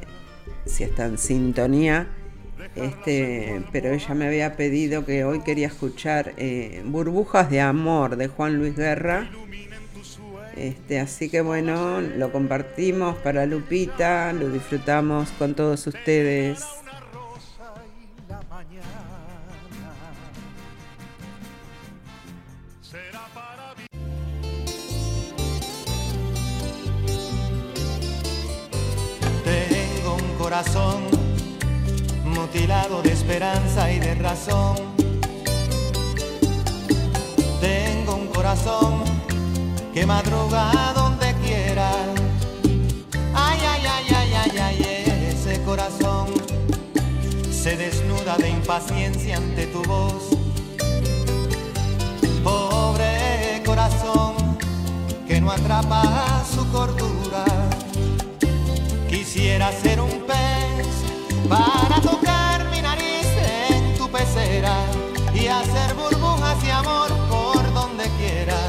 si 0.65 0.83
está 0.83 1.05
en 1.05 1.19
sintonía, 1.19 2.07
este, 2.75 3.61
pero 3.71 3.93
ella 3.93 4.13
me 4.15 4.25
había 4.25 4.55
pedido 4.55 5.05
que 5.05 5.23
hoy 5.23 5.41
quería 5.41 5.67
escuchar 5.67 6.33
eh, 6.37 6.81
Burbujas 6.83 7.51
de 7.51 7.61
Amor 7.61 8.15
de 8.15 8.27
Juan 8.27 8.57
Luis 8.57 8.75
Guerra, 8.75 9.29
este, 10.57 10.99
así 10.99 11.29
que 11.29 11.41
bueno, 11.41 12.01
lo 12.01 12.31
compartimos 12.31 13.17
para 13.17 13.45
Lupita, 13.45 14.33
lo 14.33 14.49
disfrutamos 14.49 15.29
con 15.37 15.53
todos 15.53 15.85
ustedes. 15.85 16.78
Tengo 22.91 23.05
un 30.15 30.37
corazón 30.39 31.03
mutilado 32.25 33.03
de 33.03 33.11
esperanza 33.11 33.91
y 33.91 33.99
de 33.99 34.15
razón. 34.15 34.75
Tengo 37.61 38.15
un 38.15 38.25
corazón 38.27 39.03
que 39.93 40.07
madruga 40.07 40.91
donde 40.95 41.35
quiera. 41.45 41.91
Ay, 43.35 43.59
ay, 43.69 43.83
ay, 43.85 44.05
ay, 44.15 44.33
ay, 44.33 44.57
ay, 44.57 44.83
ese 45.29 45.61
corazón 45.61 46.33
se 47.51 47.77
desnuda 47.77 48.35
de 48.37 48.49
impaciencia 48.49 49.37
ante 49.37 49.67
tu 49.67 49.83
voz. 49.83 50.38
Atrapa 55.51 56.43
su 56.53 56.69
cordura 56.71 57.45
Quisiera 59.09 59.71
ser 59.71 59.99
un 59.99 60.21
pez 60.27 60.87
para 61.49 61.99
tocar 62.01 62.69
mi 62.69 62.81
nariz 62.81 63.25
en 63.69 63.97
tu 63.97 64.09
pecera 64.09 64.75
y 65.33 65.47
hacer 65.47 65.95
burbujas 65.95 66.63
y 66.63 66.69
amor 66.69 67.09
por 67.29 67.73
donde 67.73 68.03
quiera. 68.19 68.68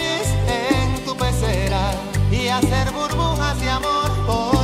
en 0.00 1.04
tu 1.04 1.16
pecera 1.16 1.90
y 2.30 2.48
hacer 2.48 2.90
burbujas 2.92 3.60
de 3.60 3.70
amor 3.70 4.10
por 4.26 4.57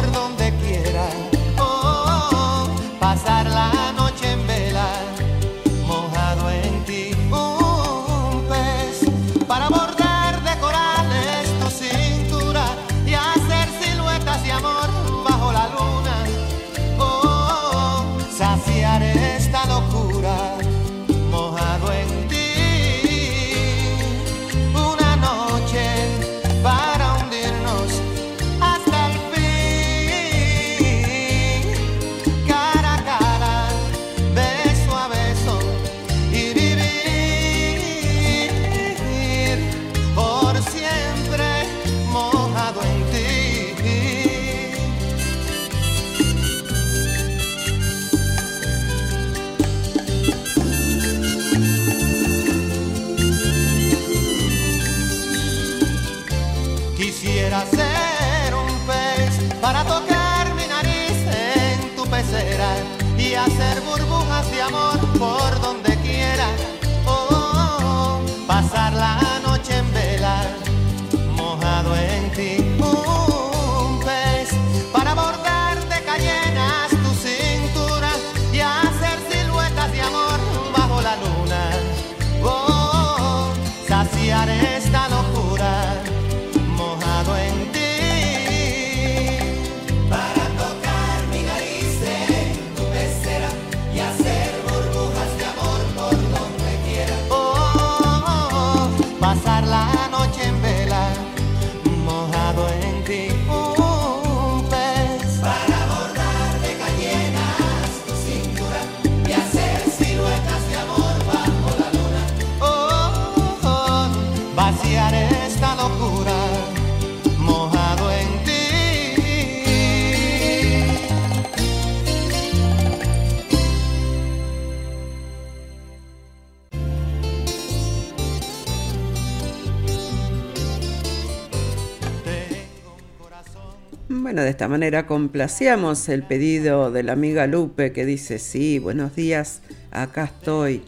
esta 134.55 134.69
manera 134.69 135.09
complacíamos 135.09 136.09
el 136.09 136.23
pedido 136.23 136.93
de 136.93 137.03
la 137.03 137.15
amiga 137.15 137.49
Lupe 137.49 137.91
que 137.91 138.07
dice, 138.07 138.39
sí, 138.39 138.79
buenos 138.79 139.17
días, 139.17 139.63
acá 139.91 140.27
estoy. 140.27 140.85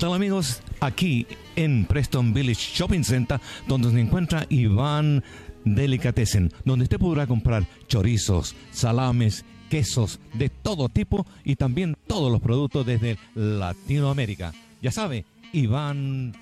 Tal 0.00 0.14
amigos? 0.14 0.62
Aquí 0.80 1.26
en 1.56 1.84
Preston 1.84 2.32
Village 2.32 2.74
Shopping 2.74 3.04
Center, 3.04 3.38
donde 3.68 3.90
se 3.90 4.00
encuentra 4.00 4.46
Iván 4.48 5.22
Delicatessen, 5.66 6.50
donde 6.64 6.84
usted 6.84 6.98
podrá 6.98 7.26
comprar 7.26 7.66
chorizos, 7.86 8.56
salames, 8.70 9.44
quesos 9.68 10.18
de 10.32 10.48
todo 10.48 10.88
tipo 10.88 11.26
y 11.44 11.56
también 11.56 11.98
todos 12.06 12.32
los 12.32 12.40
productos 12.40 12.86
desde 12.86 13.18
Latinoamérica. 13.34 14.54
Ya 14.80 14.90
sabe, 14.90 15.26
Iván 15.52 16.32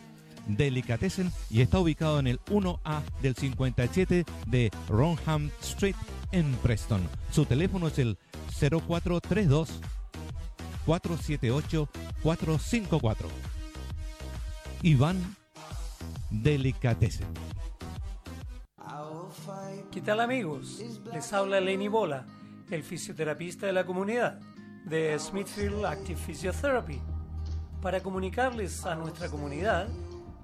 Delicatessen 0.47 1.33
y 1.51 1.61
está 1.61 1.81
ubicado 1.81 2.21
en 2.21 2.29
el 2.29 2.39
1A 2.51 3.03
del 3.23 3.35
57 3.35 4.25
de 4.47 4.71
Ronham 4.89 5.51
Street 5.63 5.97
en 6.31 6.53
Preston. 6.63 7.01
Su 7.33 7.45
teléfono 7.45 7.89
es 7.89 7.99
el 7.99 8.19
0432 8.61 9.81
478 10.87 11.89
454. 12.23 13.48
Iván 14.83 15.37
Delicatessen. 16.31 17.27
¿Qué 19.91 20.01
tal 20.01 20.21
amigos? 20.21 20.81
Les 21.13 21.33
habla 21.33 21.61
Lenny 21.61 21.89
Bola, 21.89 22.25
el 22.71 22.85
fisioterapista 22.85 23.67
de 23.67 23.73
la 23.73 23.85
comunidad 23.85 24.39
de 24.85 25.19
Smithfield 25.19 25.85
Active 25.85 26.21
Physiotherapy, 26.21 27.01
para 27.83 28.01
comunicarles 28.01 28.87
a 28.87 28.95
nuestra 28.95 29.29
comunidad 29.29 29.89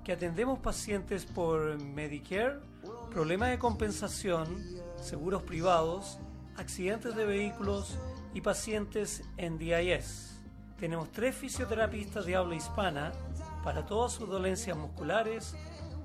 que 0.03 0.12
atendemos 0.12 0.59
pacientes 0.59 1.24
por 1.24 1.78
Medicare, 1.80 2.59
problemas 3.12 3.51
de 3.51 3.59
compensación, 3.59 4.49
seguros 5.01 5.45
privados, 5.45 6.18
accidentes 6.57 7.14
de 7.14 7.24
vehículos 7.24 7.99
y 8.35 8.41
pacientes 8.41 9.22
en 9.37 9.59
DIS. 9.59 10.41
Tenemos 10.78 11.12
tres 11.12 11.37
fisioterapistas 11.37 12.26
de 12.26 12.35
habla 12.35 12.57
hispana 12.57 13.12
para 13.64 13.84
todas 13.86 14.12
sus 14.12 14.28
dolencias 14.28 14.76
musculares, 14.76 15.56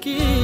aqui. 0.03 0.42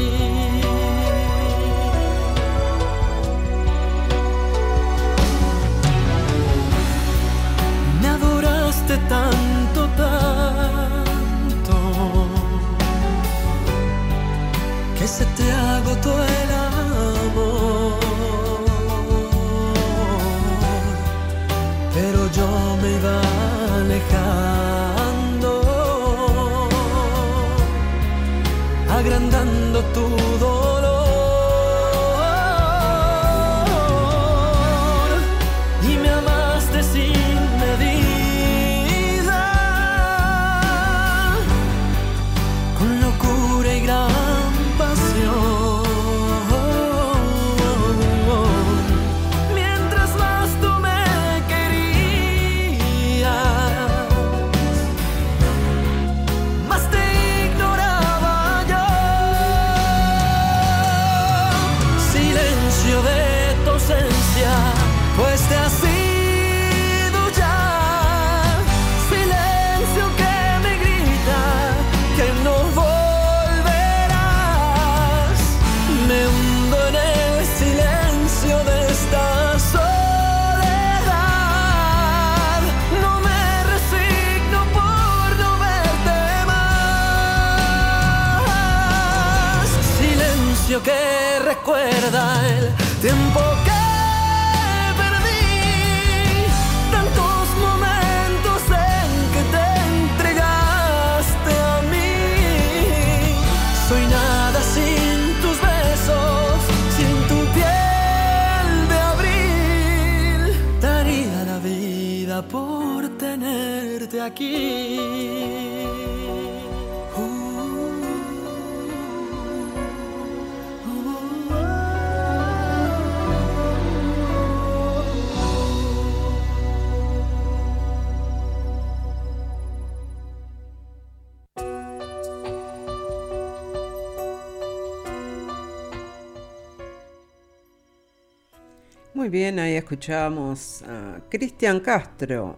Bien, 139.30 139.60
ahí 139.60 139.76
escuchamos 139.76 140.82
a 140.88 141.20
Cristian 141.30 141.82
Castro 141.82 142.58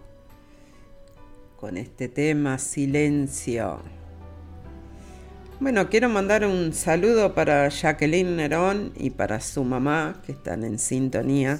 con 1.57 1.75
este 1.75 2.07
tema 2.07 2.57
Silencio. 2.59 3.81
Bueno, 5.59 5.89
quiero 5.89 6.07
mandar 6.07 6.45
un 6.45 6.71
saludo 6.71 7.35
para 7.35 7.67
Jacqueline 7.67 8.37
Nerón 8.37 8.93
y 8.95 9.09
para 9.09 9.41
su 9.41 9.65
mamá, 9.65 10.21
que 10.25 10.31
están 10.31 10.63
en 10.63 10.79
sintonía 10.79 11.59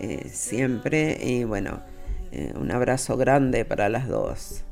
eh, 0.00 0.28
siempre. 0.28 1.18
Y 1.22 1.44
bueno, 1.44 1.82
eh, 2.32 2.52
un 2.56 2.72
abrazo 2.72 3.16
grande 3.16 3.64
para 3.64 3.88
las 3.88 4.08
dos. 4.08 4.64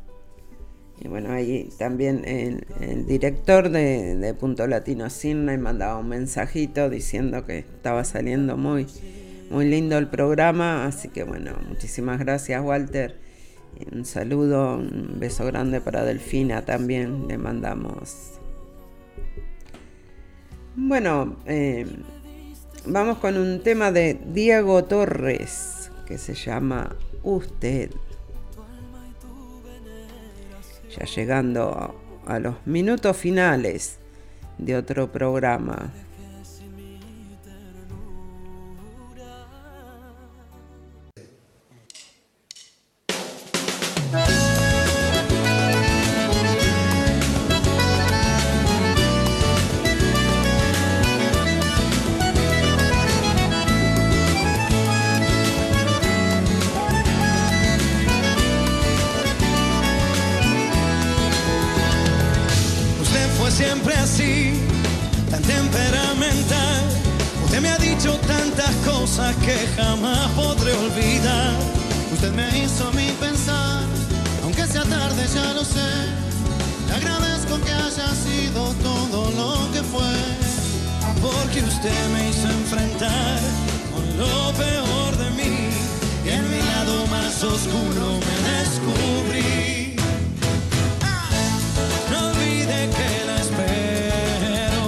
Y 1.00 1.06
bueno, 1.06 1.30
ahí 1.30 1.68
también 1.78 2.24
el, 2.24 3.06
director 3.06 3.70
de, 3.70 4.16
de 4.16 4.34
Punto 4.34 4.66
Latino 4.66 5.10
Cine 5.10 5.56
mandaba 5.58 5.98
un 5.98 6.08
mensajito 6.08 6.90
diciendo 6.90 7.44
que 7.44 7.58
estaba 7.58 8.02
saliendo 8.02 8.56
muy, 8.56 8.86
muy 9.50 9.66
lindo 9.66 9.98
el 9.98 10.08
programa. 10.08 10.86
Así 10.86 11.08
que 11.08 11.24
bueno, 11.24 11.52
muchísimas 11.68 12.18
gracias 12.18 12.62
Walter. 12.62 13.20
Un 13.92 14.04
saludo, 14.04 14.76
un 14.76 15.16
beso 15.18 15.44
grande 15.46 15.80
para 15.80 16.04
Delfina 16.04 16.64
también. 16.64 17.26
Le 17.28 17.38
mandamos. 17.38 18.38
Bueno, 20.76 21.36
eh, 21.46 21.86
vamos 22.86 23.18
con 23.18 23.36
un 23.36 23.62
tema 23.62 23.92
de 23.92 24.18
Diego 24.32 24.84
Torres 24.84 25.90
que 26.06 26.18
se 26.18 26.34
llama 26.34 26.96
Usted. 27.22 27.90
Ya 30.96 31.06
llegando 31.06 31.94
a 32.26 32.38
los 32.38 32.54
minutos 32.66 33.16
finales 33.16 33.98
de 34.58 34.76
otro 34.76 35.10
programa. 35.10 35.92
Cosas 69.14 69.36
que 69.36 69.56
jamás 69.76 70.28
podré 70.30 70.72
olvidar. 70.72 71.52
Usted 72.12 72.32
me 72.32 72.48
hizo 72.58 72.90
mí 72.92 73.12
pensar, 73.20 73.82
aunque 74.42 74.66
sea 74.66 74.82
tarde 74.82 75.24
ya 75.32 75.52
lo 75.52 75.64
sé. 75.64 75.90
Le 76.88 76.94
agradezco 76.94 77.60
que 77.64 77.72
haya 77.72 78.08
sido 78.26 78.72
todo 78.82 79.30
lo 79.40 79.72
que 79.72 79.82
fue. 79.82 80.14
Porque 81.22 81.60
usted 81.62 82.00
me 82.12 82.30
hizo 82.30 82.48
enfrentar 82.48 83.38
con 83.92 84.04
lo 84.18 84.52
peor 84.54 85.16
de 85.22 85.30
mí. 85.38 85.68
Y 86.24 86.30
en 86.30 86.50
mi 86.50 86.60
lado 86.72 87.06
más 87.06 87.42
oscuro 87.44 88.18
me 88.26 88.36
descubrí. 88.50 89.96
No 92.10 92.30
olvide 92.30 92.90
que 92.96 93.10
la 93.28 93.36
espero. 93.44 94.84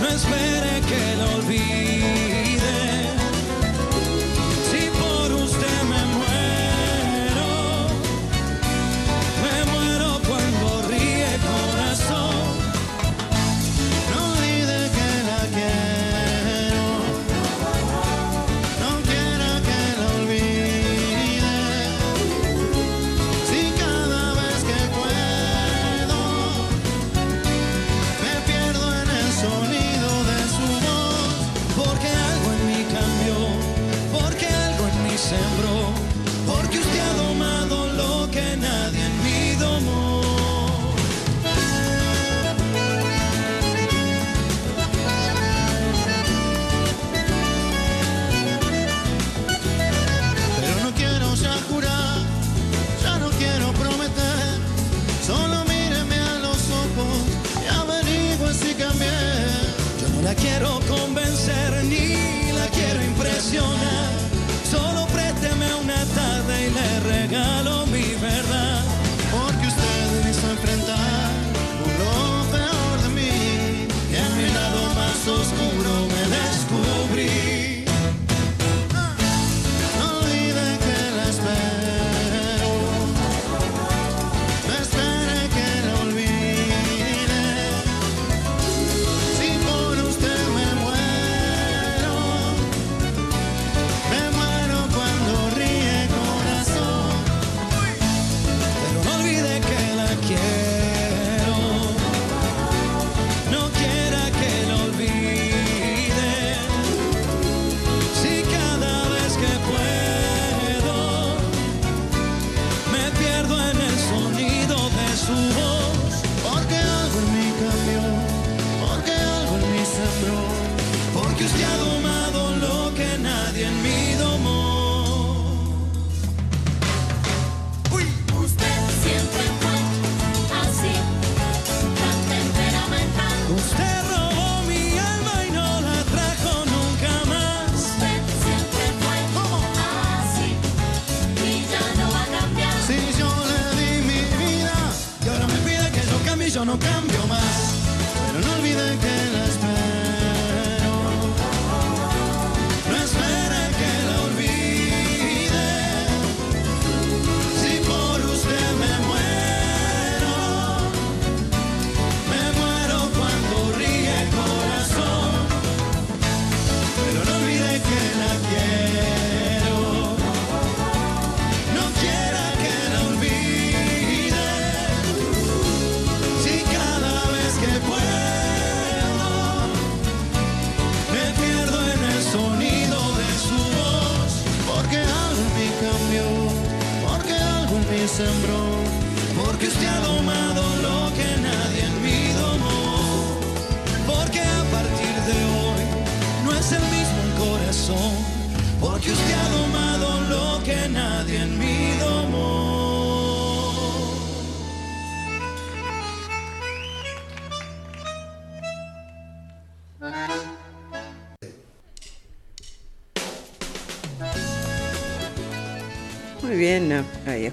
No 0.00 0.08
espere 0.08 0.43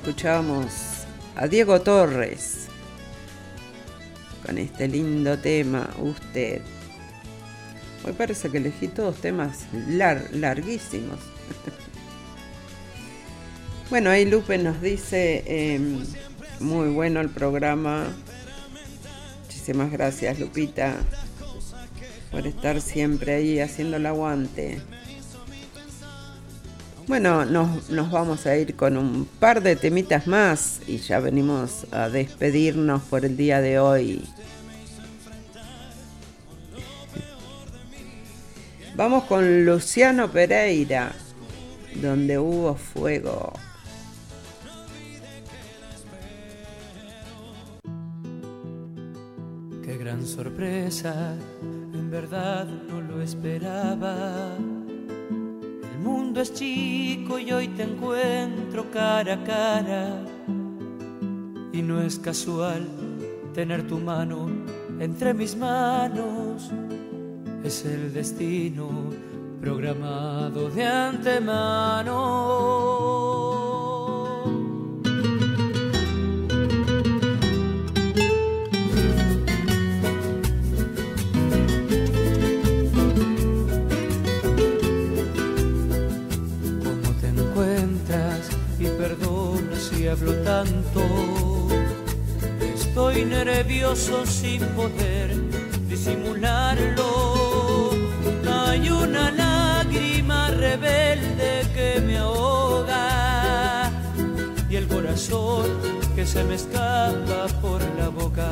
escuchábamos 0.05 0.71
a 1.35 1.47
Diego 1.47 1.79
Torres 1.81 2.65
con 4.43 4.57
este 4.57 4.87
lindo 4.87 5.37
tema, 5.37 5.87
usted. 5.99 6.61
Hoy 8.03 8.13
parece 8.13 8.49
que 8.49 8.57
elegí 8.57 8.87
todos 8.87 9.17
temas 9.21 9.59
lar- 9.89 10.27
larguísimos. 10.31 11.19
bueno, 13.91 14.09
ahí 14.09 14.25
Lupe 14.25 14.57
nos 14.57 14.81
dice, 14.81 15.43
em, 15.45 16.03
muy 16.59 16.89
bueno 16.89 17.21
el 17.21 17.29
programa. 17.29 18.07
Muchísimas 19.43 19.91
gracias, 19.91 20.39
Lupita, 20.39 20.95
por 22.31 22.47
estar 22.47 22.81
siempre 22.81 23.35
ahí 23.35 23.59
haciendo 23.59 23.97
el 23.97 24.05
aguante. 24.07 24.81
Bueno, 27.07 27.45
nos, 27.45 28.11
vamos 28.11 28.45
a 28.45 28.55
ir 28.55 28.75
con 28.75 28.95
un 28.95 29.25
par 29.39 29.61
de 29.61 29.75
temitas 29.75 30.27
más 30.27 30.81
y 30.87 30.97
ya 30.97 31.19
venimos 31.19 31.87
a 31.91 32.09
despedirnos 32.09 33.01
por 33.03 33.25
el 33.25 33.35
día 33.35 33.59
de 33.59 33.79
hoy. 33.79 34.23
Vamos 38.95 39.23
con 39.23 39.65
Luciano 39.65 40.31
Pereira, 40.31 41.11
donde 41.95 42.37
hubo 42.37 42.75
fuego. 42.75 43.53
Qué 49.83 49.97
gran 49.97 50.25
sorpresa, 50.25 51.35
en 51.61 52.11
verdad 52.11 52.65
no 52.65 53.01
lo 53.01 53.21
esperaba. 53.21 54.55
Mundo 56.31 56.43
es 56.43 56.53
chico 56.53 57.37
y 57.39 57.51
hoy 57.51 57.67
te 57.67 57.83
encuentro 57.83 58.89
cara 58.89 59.33
a 59.33 59.43
cara. 59.43 60.23
Y 61.73 61.81
no 61.81 62.01
es 62.01 62.17
casual 62.19 62.87
tener 63.53 63.85
tu 63.85 63.97
mano 63.97 64.49
entre 64.97 65.33
mis 65.33 65.57
manos. 65.57 66.71
Es 67.65 67.83
el 67.83 68.13
destino 68.13 69.09
programado 69.59 70.69
de 70.69 70.85
antemano. 70.85 72.80
Nervioso 93.71 94.25
sin 94.25 94.61
poder 94.75 95.31
disimularlo. 95.87 97.91
Hay 98.53 98.89
una 98.89 99.31
lágrima 99.31 100.49
rebelde 100.49 101.65
que 101.73 102.01
me 102.01 102.17
ahoga 102.17 103.89
y 104.69 104.75
el 104.75 104.87
corazón 104.87 105.67
que 106.15 106.25
se 106.25 106.43
me 106.43 106.55
escapa 106.55 107.47
por 107.61 107.81
la 107.97 108.09
boca. 108.09 108.51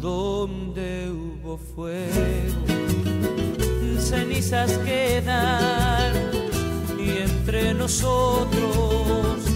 Donde 0.00 1.08
hubo 1.10 1.58
fuego, 1.58 2.66
cenizas 4.00 4.72
quedan 4.78 6.12
y 6.98 7.18
entre 7.18 7.72
nosotros 7.74 9.47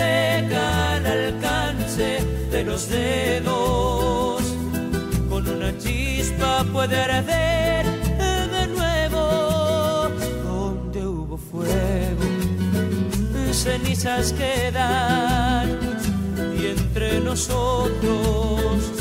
seca 0.00 0.94
al 0.94 1.06
alcance 1.06 2.08
de 2.50 2.64
los 2.64 2.88
dedos. 2.88 4.42
Con 5.28 5.42
una 5.56 5.70
chispa 5.78 6.64
puede 6.72 6.96
arder 7.00 7.84
de 8.56 8.64
nuevo. 8.78 9.22
Donde 10.44 10.98
hubo 11.06 11.36
fuego, 11.36 12.26
cenizas 13.52 14.32
quedan 14.32 15.66
y 16.58 16.66
entre 16.76 17.20
nosotros 17.20 18.99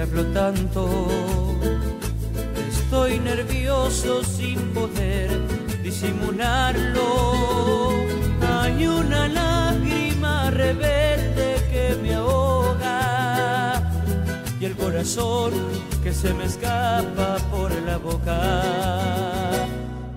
hablo 0.00 0.24
tanto. 0.26 0.88
Estoy 2.68 3.20
nervioso 3.20 4.24
sin 4.24 4.58
poder 4.72 5.30
disimularlo. 5.82 7.90
Hay 8.60 8.86
una 8.86 9.28
lágrima 9.28 10.50
rebelde 10.50 11.56
que 11.70 11.96
me 12.02 12.14
ahoga 12.14 13.82
y 14.58 14.64
el 14.64 14.76
corazón 14.76 15.52
que 16.02 16.12
se 16.12 16.34
me 16.34 16.44
escapa 16.44 17.36
por 17.50 17.70
la 17.82 17.98
boca. 17.98 18.62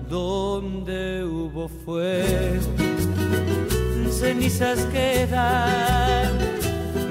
Donde 0.08 1.24
hubo 1.24 1.68
fuego, 1.68 2.72
cenizas 4.10 4.78
quedan 4.92 6.30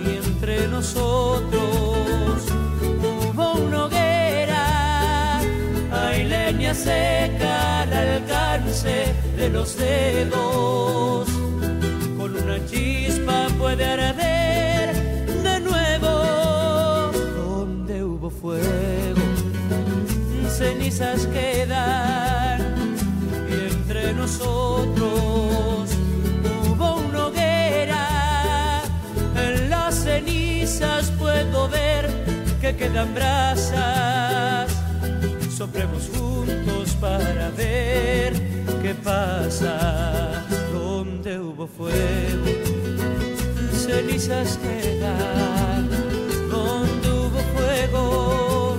y 0.05 0.25
entre 0.25 0.67
nosotros 0.69 1.83
Hay 6.13 6.25
leña 6.25 6.75
seca 6.75 7.81
al 7.81 7.91
alcance 7.91 9.15
de 9.35 9.49
los 9.49 9.75
dedos. 9.75 11.27
Con 12.17 12.35
una 12.35 12.63
chispa 12.67 13.47
puede 13.57 13.83
arder 13.83 14.93
de 15.41 15.59
nuevo. 15.59 16.11
Donde 17.35 18.03
hubo 18.03 18.29
fuego, 18.29 19.21
cenizas 20.55 21.25
quedan 21.25 22.61
y 23.49 23.73
entre 23.73 24.13
nosotros 24.13 25.89
hubo 26.69 26.95
una 27.07 27.25
hoguera. 27.25 28.83
En 29.35 29.67
las 29.67 29.95
cenizas 29.95 31.09
puedo 31.17 31.67
ver 31.69 32.07
que 32.61 32.75
quedan 32.75 33.15
brasas. 33.15 34.72
Soplemos 35.63 36.09
juntos 36.13 36.93
para 36.99 37.49
ver 37.51 38.33
qué 38.81 38.93
pasa. 39.01 40.43
Donde 40.73 41.39
hubo 41.39 41.67
fuego, 41.67 42.51
cenizas 43.71 44.57
quedan. 44.57 45.89
Donde 46.49 47.09
hubo 47.09 47.39
fuego, 47.55 48.77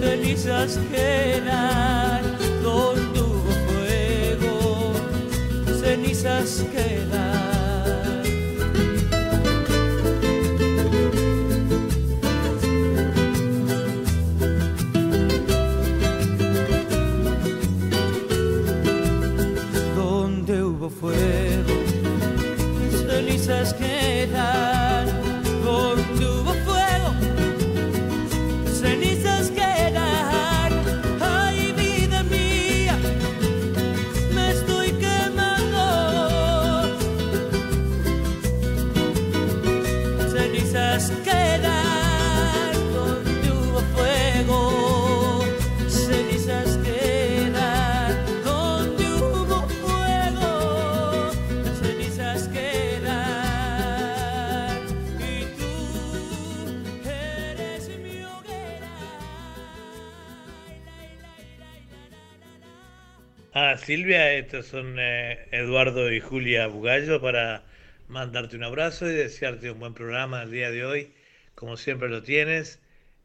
cenizas 0.00 0.78
quedan. 0.92 2.22
Donde 2.62 3.20
hubo 3.20 3.52
fuego, 3.66 4.92
cenizas 5.80 6.64
quedan. 6.72 7.49
Donde 21.00 21.59
Silvia, 63.78 64.32
estos 64.32 64.66
son 64.66 64.96
eh, 64.98 65.46
Eduardo 65.52 66.12
y 66.12 66.20
Julia 66.20 66.66
Bugallo 66.66 67.20
para 67.20 67.62
mandarte 68.08 68.56
un 68.56 68.64
abrazo 68.64 69.08
y 69.08 69.14
desearte 69.14 69.70
un 69.70 69.78
buen 69.78 69.94
programa 69.94 70.42
el 70.42 70.50
día 70.50 70.70
de 70.70 70.84
hoy, 70.84 71.12
como 71.54 71.76
siempre 71.76 72.08
lo 72.08 72.22
tienes. 72.22 72.80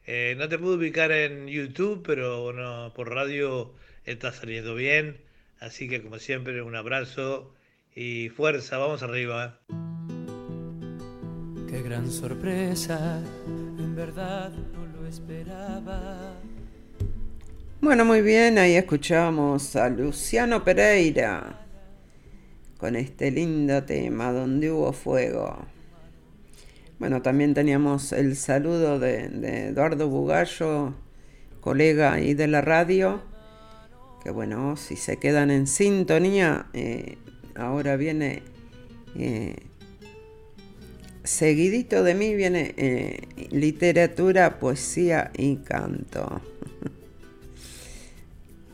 Eh, 0.06 0.36
no 0.38 0.48
te 0.48 0.60
puedo 0.60 0.76
ubicar 0.76 1.12
en 1.12 1.48
YouTube, 1.48 2.04
pero 2.06 2.94
por 2.96 3.14
radio 3.14 3.74
está 4.06 4.32
saliendo 4.32 4.76
bien. 4.76 5.18
Así 5.60 5.90
que 5.90 6.02
como 6.02 6.20
siempre, 6.20 6.62
un 6.62 6.76
abrazo 6.76 7.54
y 7.96 8.30
fuerza, 8.30 8.78
vamos 8.78 9.02
arriba. 9.04 9.60
Qué 11.70 11.82
gran 11.82 12.12
sorpresa, 12.12 13.24
en 13.48 13.96
verdad 13.96 14.52
no 14.74 14.86
lo 14.86 15.08
esperaba. 15.08 16.36
Bueno, 17.82 18.06
muy 18.06 18.22
bien, 18.22 18.58
ahí 18.58 18.76
escuchamos 18.76 19.76
a 19.76 19.90
Luciano 19.90 20.64
Pereira 20.64 21.60
con 22.78 22.96
este 22.96 23.30
lindo 23.32 23.84
tema, 23.84 24.32
Donde 24.32 24.72
hubo 24.72 24.94
fuego. 24.94 25.58
Bueno, 27.00 27.22
también 27.22 27.54
teníamos 27.54 28.14
el 28.14 28.38
saludo 28.38 28.98
de, 28.98 29.68
Eduardo 29.68 30.08
Bugallo, 30.08 30.94
colega 31.60 32.14
ahí 32.14 32.34
de 32.34 32.48
la 32.48 32.62
radio, 32.62 33.22
que 34.24 34.32
bueno, 34.32 34.78
si 34.78 34.96
se 34.96 35.18
quedan 35.18 35.52
en 35.52 35.68
sintonía, 35.68 36.68
eh, 36.74 37.18
ahora 37.56 37.98
viene, 37.98 38.42
eh, 39.16 39.58
seguidito 41.26 42.04
de 42.04 42.16
mí 42.16 42.36
viene 42.36 42.74
eh, 42.78 43.20
literatura, 43.52 44.60
poesía 44.60 45.32
y 45.38 45.58
canto. 45.58 46.42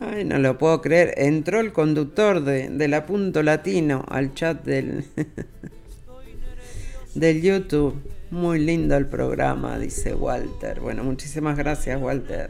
Ay, 0.04 0.26
no 0.26 0.40
lo 0.40 0.58
puedo 0.58 0.82
creer. 0.82 1.14
Entró 1.18 1.60
el 1.60 1.72
conductor 1.72 2.44
de, 2.44 2.70
de 2.70 2.88
la 2.88 3.06
Punto 3.06 3.44
Latino 3.44 4.04
al 4.10 4.34
chat 4.34 4.66
del, 4.66 5.06
del 7.14 7.42
YouTube. 7.44 8.02
Muy 8.32 8.58
lindo 8.60 8.98
el 8.98 9.06
programa, 9.06 9.78
dice 9.78 10.16
Walter. 10.16 10.80
Bueno, 10.80 11.04
muchísimas 11.04 11.56
gracias, 11.56 12.02
Walter. 12.02 12.50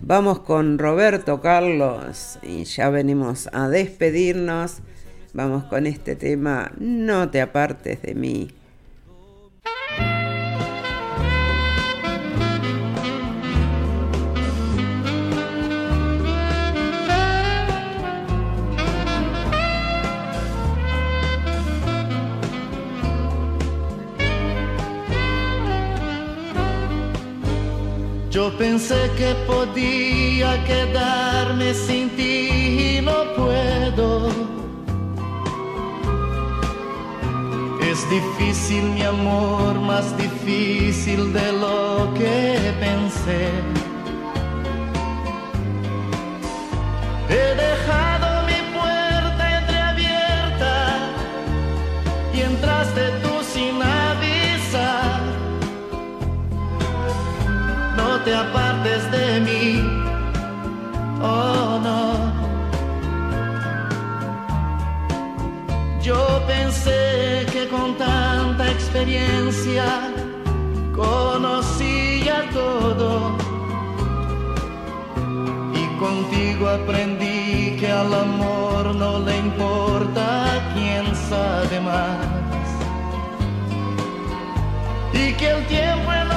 Vamos 0.00 0.40
con 0.40 0.78
Roberto 0.78 1.42
Carlos 1.42 2.38
y 2.42 2.64
ya 2.64 2.88
venimos 2.88 3.50
a 3.52 3.68
despedirnos. 3.68 4.78
Vamos 5.34 5.64
con 5.64 5.86
este 5.86 6.16
tema, 6.16 6.72
No 6.78 7.28
te 7.30 7.42
apartes 7.42 8.00
de 8.00 8.14
mí. 8.14 8.48
Yo 28.30 28.56
pensé 28.56 29.10
que 29.18 29.34
podía 29.44 30.64
quedarme 30.64 31.74
sin 31.74 32.10
ti 32.10 32.98
y 32.98 33.00
no 33.02 33.24
puedo. 33.34 34.28
Es 37.90 38.08
difícil 38.08 38.84
mi 38.94 39.02
amor, 39.02 39.74
más 39.80 40.16
difícil 40.16 41.32
de 41.32 41.52
lo 41.54 42.14
que 42.14 42.72
pensé. 42.78 43.50
He 47.28 47.54
dejado 47.66 48.19
te 58.24 58.34
apartes 58.34 59.10
de 59.10 59.40
mí, 59.40 59.82
oh 61.22 61.80
no. 61.82 62.40
Yo 66.02 66.42
pensé 66.46 67.46
que 67.52 67.68
con 67.68 67.96
tanta 67.96 68.70
experiencia 68.70 69.84
conocía 70.94 72.48
todo. 72.52 73.36
Y 75.74 75.98
contigo 75.98 76.68
aprendí 76.68 77.76
que 77.78 77.90
al 77.90 78.12
amor 78.12 78.94
no 78.94 79.18
le 79.20 79.38
importa 79.38 80.26
quién 80.74 81.04
sabe 81.28 81.80
más. 81.80 82.18
Y 85.12 85.32
que 85.34 85.50
el 85.50 85.66
tiempo 85.66 86.12
en 86.12 86.29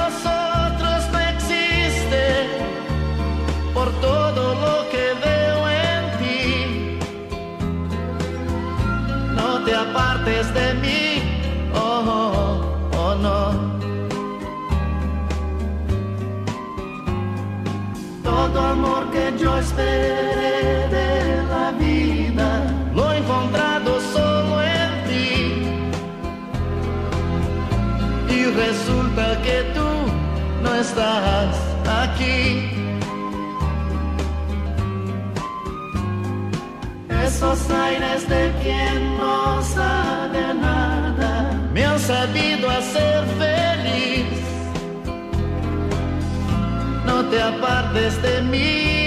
te 10.24 10.40
apartes 10.40 10.54
de 10.54 10.74
mí, 10.74 11.22
oh, 11.74 12.02
oh, 12.06 12.98
oh 12.98 13.14
no. 13.16 13.74
Todo 18.22 18.60
amor 18.60 19.10
que 19.10 19.32
yo 19.38 19.56
esperé 19.58 20.88
de 20.88 21.42
la 21.52 21.72
vida, 21.72 22.48
lo 22.94 23.12
he 23.12 23.18
encontrado 23.18 24.00
solo 24.12 24.62
en 24.62 24.90
ti. 25.08 25.32
Y 28.34 28.44
resulta 28.46 29.40
que 29.42 29.56
tú 29.74 29.88
no 30.62 30.74
estás 30.74 31.56
aquí. 32.02 32.70
Esos 37.24 37.70
aires 37.70 38.28
de 38.28 38.52
quien 38.62 39.16
no 39.18 39.62
me 41.72 41.84
han 41.84 41.98
sabido 41.98 42.70
hacer 42.70 43.24
feliz. 43.38 44.40
No 47.04 47.24
te 47.26 47.40
apartes 47.40 48.20
de 48.22 48.42
mí, 48.42 49.03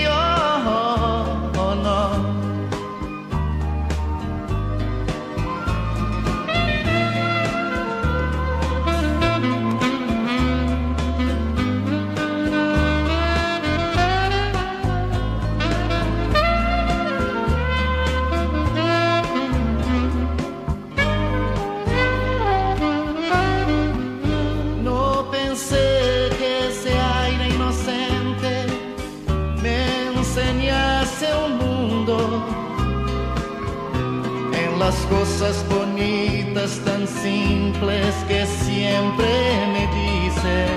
cosas 35.10 35.66
bonitas 35.70 36.80
tan 36.86 37.08
simples 37.08 38.14
que 38.28 38.46
siempre 38.46 39.30
me 39.74 39.84
dices. 40.00 40.72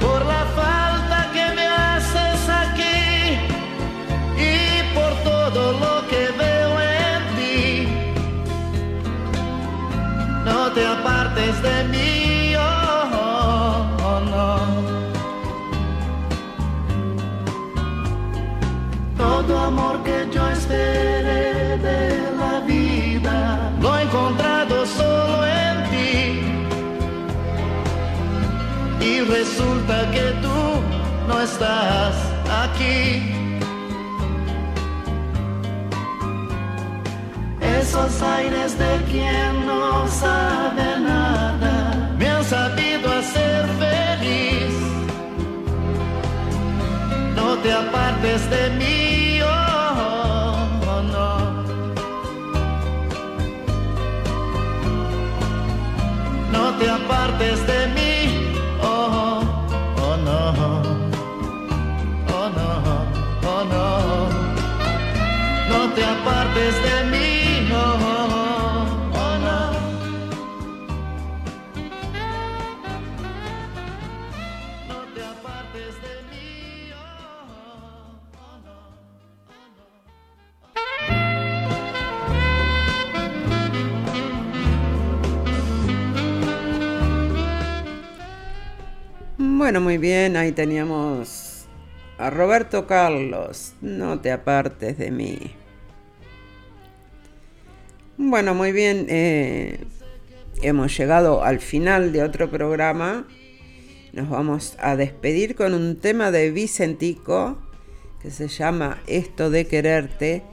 Por 0.00 0.24
la 0.26 0.44
falta 0.60 1.30
que 1.32 1.54
me 1.54 1.66
haces 1.66 2.48
aquí 2.48 3.38
y 4.36 4.94
por 4.94 5.12
todo 5.30 5.72
lo 5.82 5.94
que 6.10 6.22
veo 6.42 6.70
en 6.80 7.20
ti. 7.36 7.88
No 10.44 10.70
te 10.72 10.86
apartes 10.86 11.62
de 11.62 11.84
mí, 11.92 12.54
oh, 12.56 13.86
oh, 14.04 14.20
no. 14.34 14.52
Todo 19.16 19.58
amor 19.58 20.02
que 20.02 20.28
yo 20.32 20.41
resulta 29.62 30.10
que 30.10 30.26
tú 30.42 30.60
no 31.28 31.40
estás 31.40 32.14
aquí. 32.64 33.22
Esos 37.60 38.22
aires 38.22 38.78
de 38.78 38.92
quien 39.10 39.66
no 39.66 40.06
sabe 40.08 41.00
nada 41.00 42.14
me 42.18 42.28
han 42.28 42.44
sabido 42.44 43.10
hacer 43.20 43.66
feliz. 43.82 44.74
No 47.36 47.56
te 47.58 47.72
apartes 47.72 48.50
de 48.50 48.70
mí, 48.80 49.40
oh, 49.42 50.56
oh, 50.92 51.02
no. 51.14 51.30
No 56.52 56.64
te 56.78 56.90
apartes 56.90 57.66
de 57.66 57.86
mí, 57.96 58.11
te 65.94 66.04
apartes 66.04 66.74
de 66.82 67.04
mí, 67.10 67.68
no. 67.68 68.12
Bueno, 89.38 89.80
muy 89.80 89.96
bien, 89.96 90.36
ahí 90.36 90.52
teníamos 90.52 91.66
a 92.18 92.30
Roberto 92.30 92.86
Carlos, 92.86 93.74
no 93.80 94.20
te 94.20 94.32
apartes 94.32 94.98
de 94.98 95.10
mí. 95.10 95.61
Bueno, 98.24 98.54
muy 98.54 98.70
bien, 98.70 99.06
eh, 99.08 99.80
hemos 100.62 100.96
llegado 100.96 101.42
al 101.42 101.58
final 101.58 102.12
de 102.12 102.22
otro 102.22 102.48
programa. 102.48 103.26
Nos 104.12 104.30
vamos 104.30 104.76
a 104.78 104.94
despedir 104.94 105.56
con 105.56 105.74
un 105.74 105.96
tema 105.96 106.30
de 106.30 106.52
Vicentico 106.52 107.58
que 108.22 108.30
se 108.30 108.46
llama 108.46 109.02
Esto 109.08 109.50
de 109.50 109.66
quererte. 109.66 110.44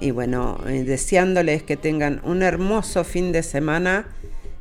Y 0.00 0.12
bueno, 0.12 0.60
eh, 0.66 0.82
deseándoles 0.82 1.62
que 1.62 1.76
tengan 1.76 2.22
un 2.24 2.42
hermoso 2.42 3.04
fin 3.04 3.32
de 3.32 3.42
semana. 3.42 4.08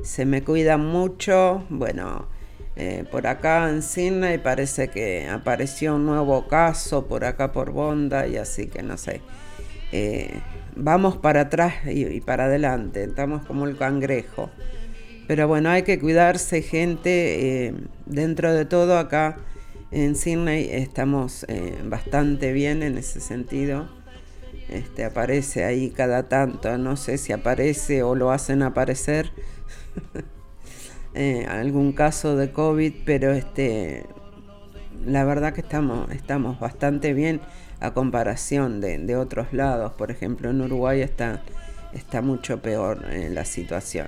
Se 0.03 0.26
me 0.26 0.43
cuidan 0.43 0.86
mucho. 0.86 1.64
Bueno, 1.70 2.28
eh, 2.76 3.05
por 3.10 3.26
acá 3.26 3.70
en 3.70 3.82
Sydney 3.82 4.38
parece 4.38 4.89
que 4.89 5.30
apareció 5.30 5.95
un 5.95 6.05
nuevo 6.05 6.45
caso 6.49 7.07
por 7.07 7.24
acá 7.24 7.53
por 7.53 7.72
Bonda 7.72 8.28
y 8.28 8.36
así 8.36 8.68
que 8.68 8.84
no 8.84 8.97
sé. 8.97 9.22
Vamos 10.76 11.18
para 11.18 11.42
atrás 11.42 11.74
y, 11.86 12.22
para 12.22 12.46
adelante, 12.46 13.04
estamos 13.04 13.46
como 13.46 13.68
el 13.68 13.78
cangrejo. 13.78 14.50
Pero 15.28 15.48
bueno, 15.48 15.70
hay 15.70 15.84
que 15.84 16.00
cuidarse, 16.00 16.62
gente. 16.62 17.68
eh, 17.68 17.74
dentro 18.06 18.54
de 18.54 18.66
todo, 18.66 18.98
acá 18.98 19.38
en 19.92 20.16
Sydney 20.16 20.70
estamos 20.72 21.46
eh, 21.48 21.78
bastante 21.84 22.52
bien 22.54 22.84
en 22.84 22.98
ese 22.98 23.20
sentido. 23.20 23.90
Este, 24.70 25.04
aparece 25.04 25.66
ahí 25.66 25.90
cada 25.90 26.30
tanto, 26.30 26.78
no 26.78 26.96
sé 26.96 27.18
si 27.18 27.34
aparece 27.34 28.04
o 28.04 28.14
lo 28.16 28.32
hacen 28.32 28.62
aparecer. 28.62 29.32
eh, 31.16 31.46
algún 31.50 31.92
caso 31.94 32.36
de 32.36 32.52
COVID, 32.52 32.94
pero 33.04 33.32
este, 33.34 34.06
la 35.06 35.24
verdad 35.24 35.54
que 35.54 35.62
estamos, 35.62 36.10
estamos 36.12 36.60
bastante 36.60 37.14
bien 37.14 37.41
a 37.80 37.93
comparación 37.93 38.82
de, 38.82 38.97
de 38.97 39.16
otros 39.16 39.54
lados. 39.54 39.93
Por 39.93 40.12
ejemplo, 40.12 40.50
en 40.50 40.62
Uruguay 40.62 41.02
está, 41.02 41.41
está 41.93 42.22
mucho 42.22 42.62
peor 42.62 43.06
eh, 43.10 43.30
la 43.32 43.45
situación. 43.45 44.08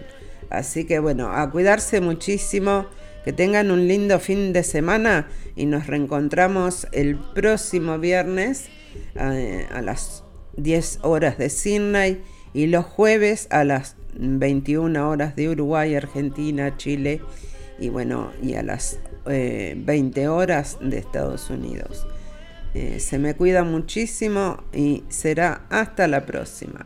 Así 0.50 0.86
que 0.86 1.00
bueno, 1.00 1.32
a 1.32 1.50
cuidarse 1.50 2.02
muchísimo, 2.02 2.86
que 3.24 3.34
tengan 3.34 3.72
un 3.72 3.88
lindo 3.88 4.20
fin 4.20 4.52
de 4.52 4.64
semana 4.64 5.28
y 5.56 5.66
nos 5.66 5.88
reencontramos 5.88 6.88
el 6.92 7.18
próximo 7.18 8.00
viernes 8.00 8.68
eh, 9.16 9.68
a 9.72 9.82
las 9.82 10.24
10 10.58 11.00
horas 11.04 11.38
de 11.38 11.50
Sydney 11.50 12.22
y 12.54 12.68
los 12.68 12.86
jueves 12.86 13.48
a 13.52 13.64
las 13.64 13.96
21 14.16 15.10
horas 15.10 15.36
de 15.36 15.50
Uruguay, 15.50 15.96
Argentina, 15.96 16.76
Chile 16.78 17.22
y 17.82 17.90
bueno, 17.90 18.32
y 18.42 18.54
a 18.54 18.64
las 18.64 19.00
eh, 19.26 19.74
20 19.76 20.28
horas 20.28 20.78
de 20.80 21.00
Estados 21.00 21.50
Unidos. 21.50 22.06
Eh, 22.76 23.00
se 23.00 23.18
me 23.18 23.36
cuida 23.36 23.64
muchísimo 23.64 24.64
y 24.72 25.04
será 25.10 25.66
hasta 25.70 26.08
la 26.08 26.26
próxima. 26.26 26.86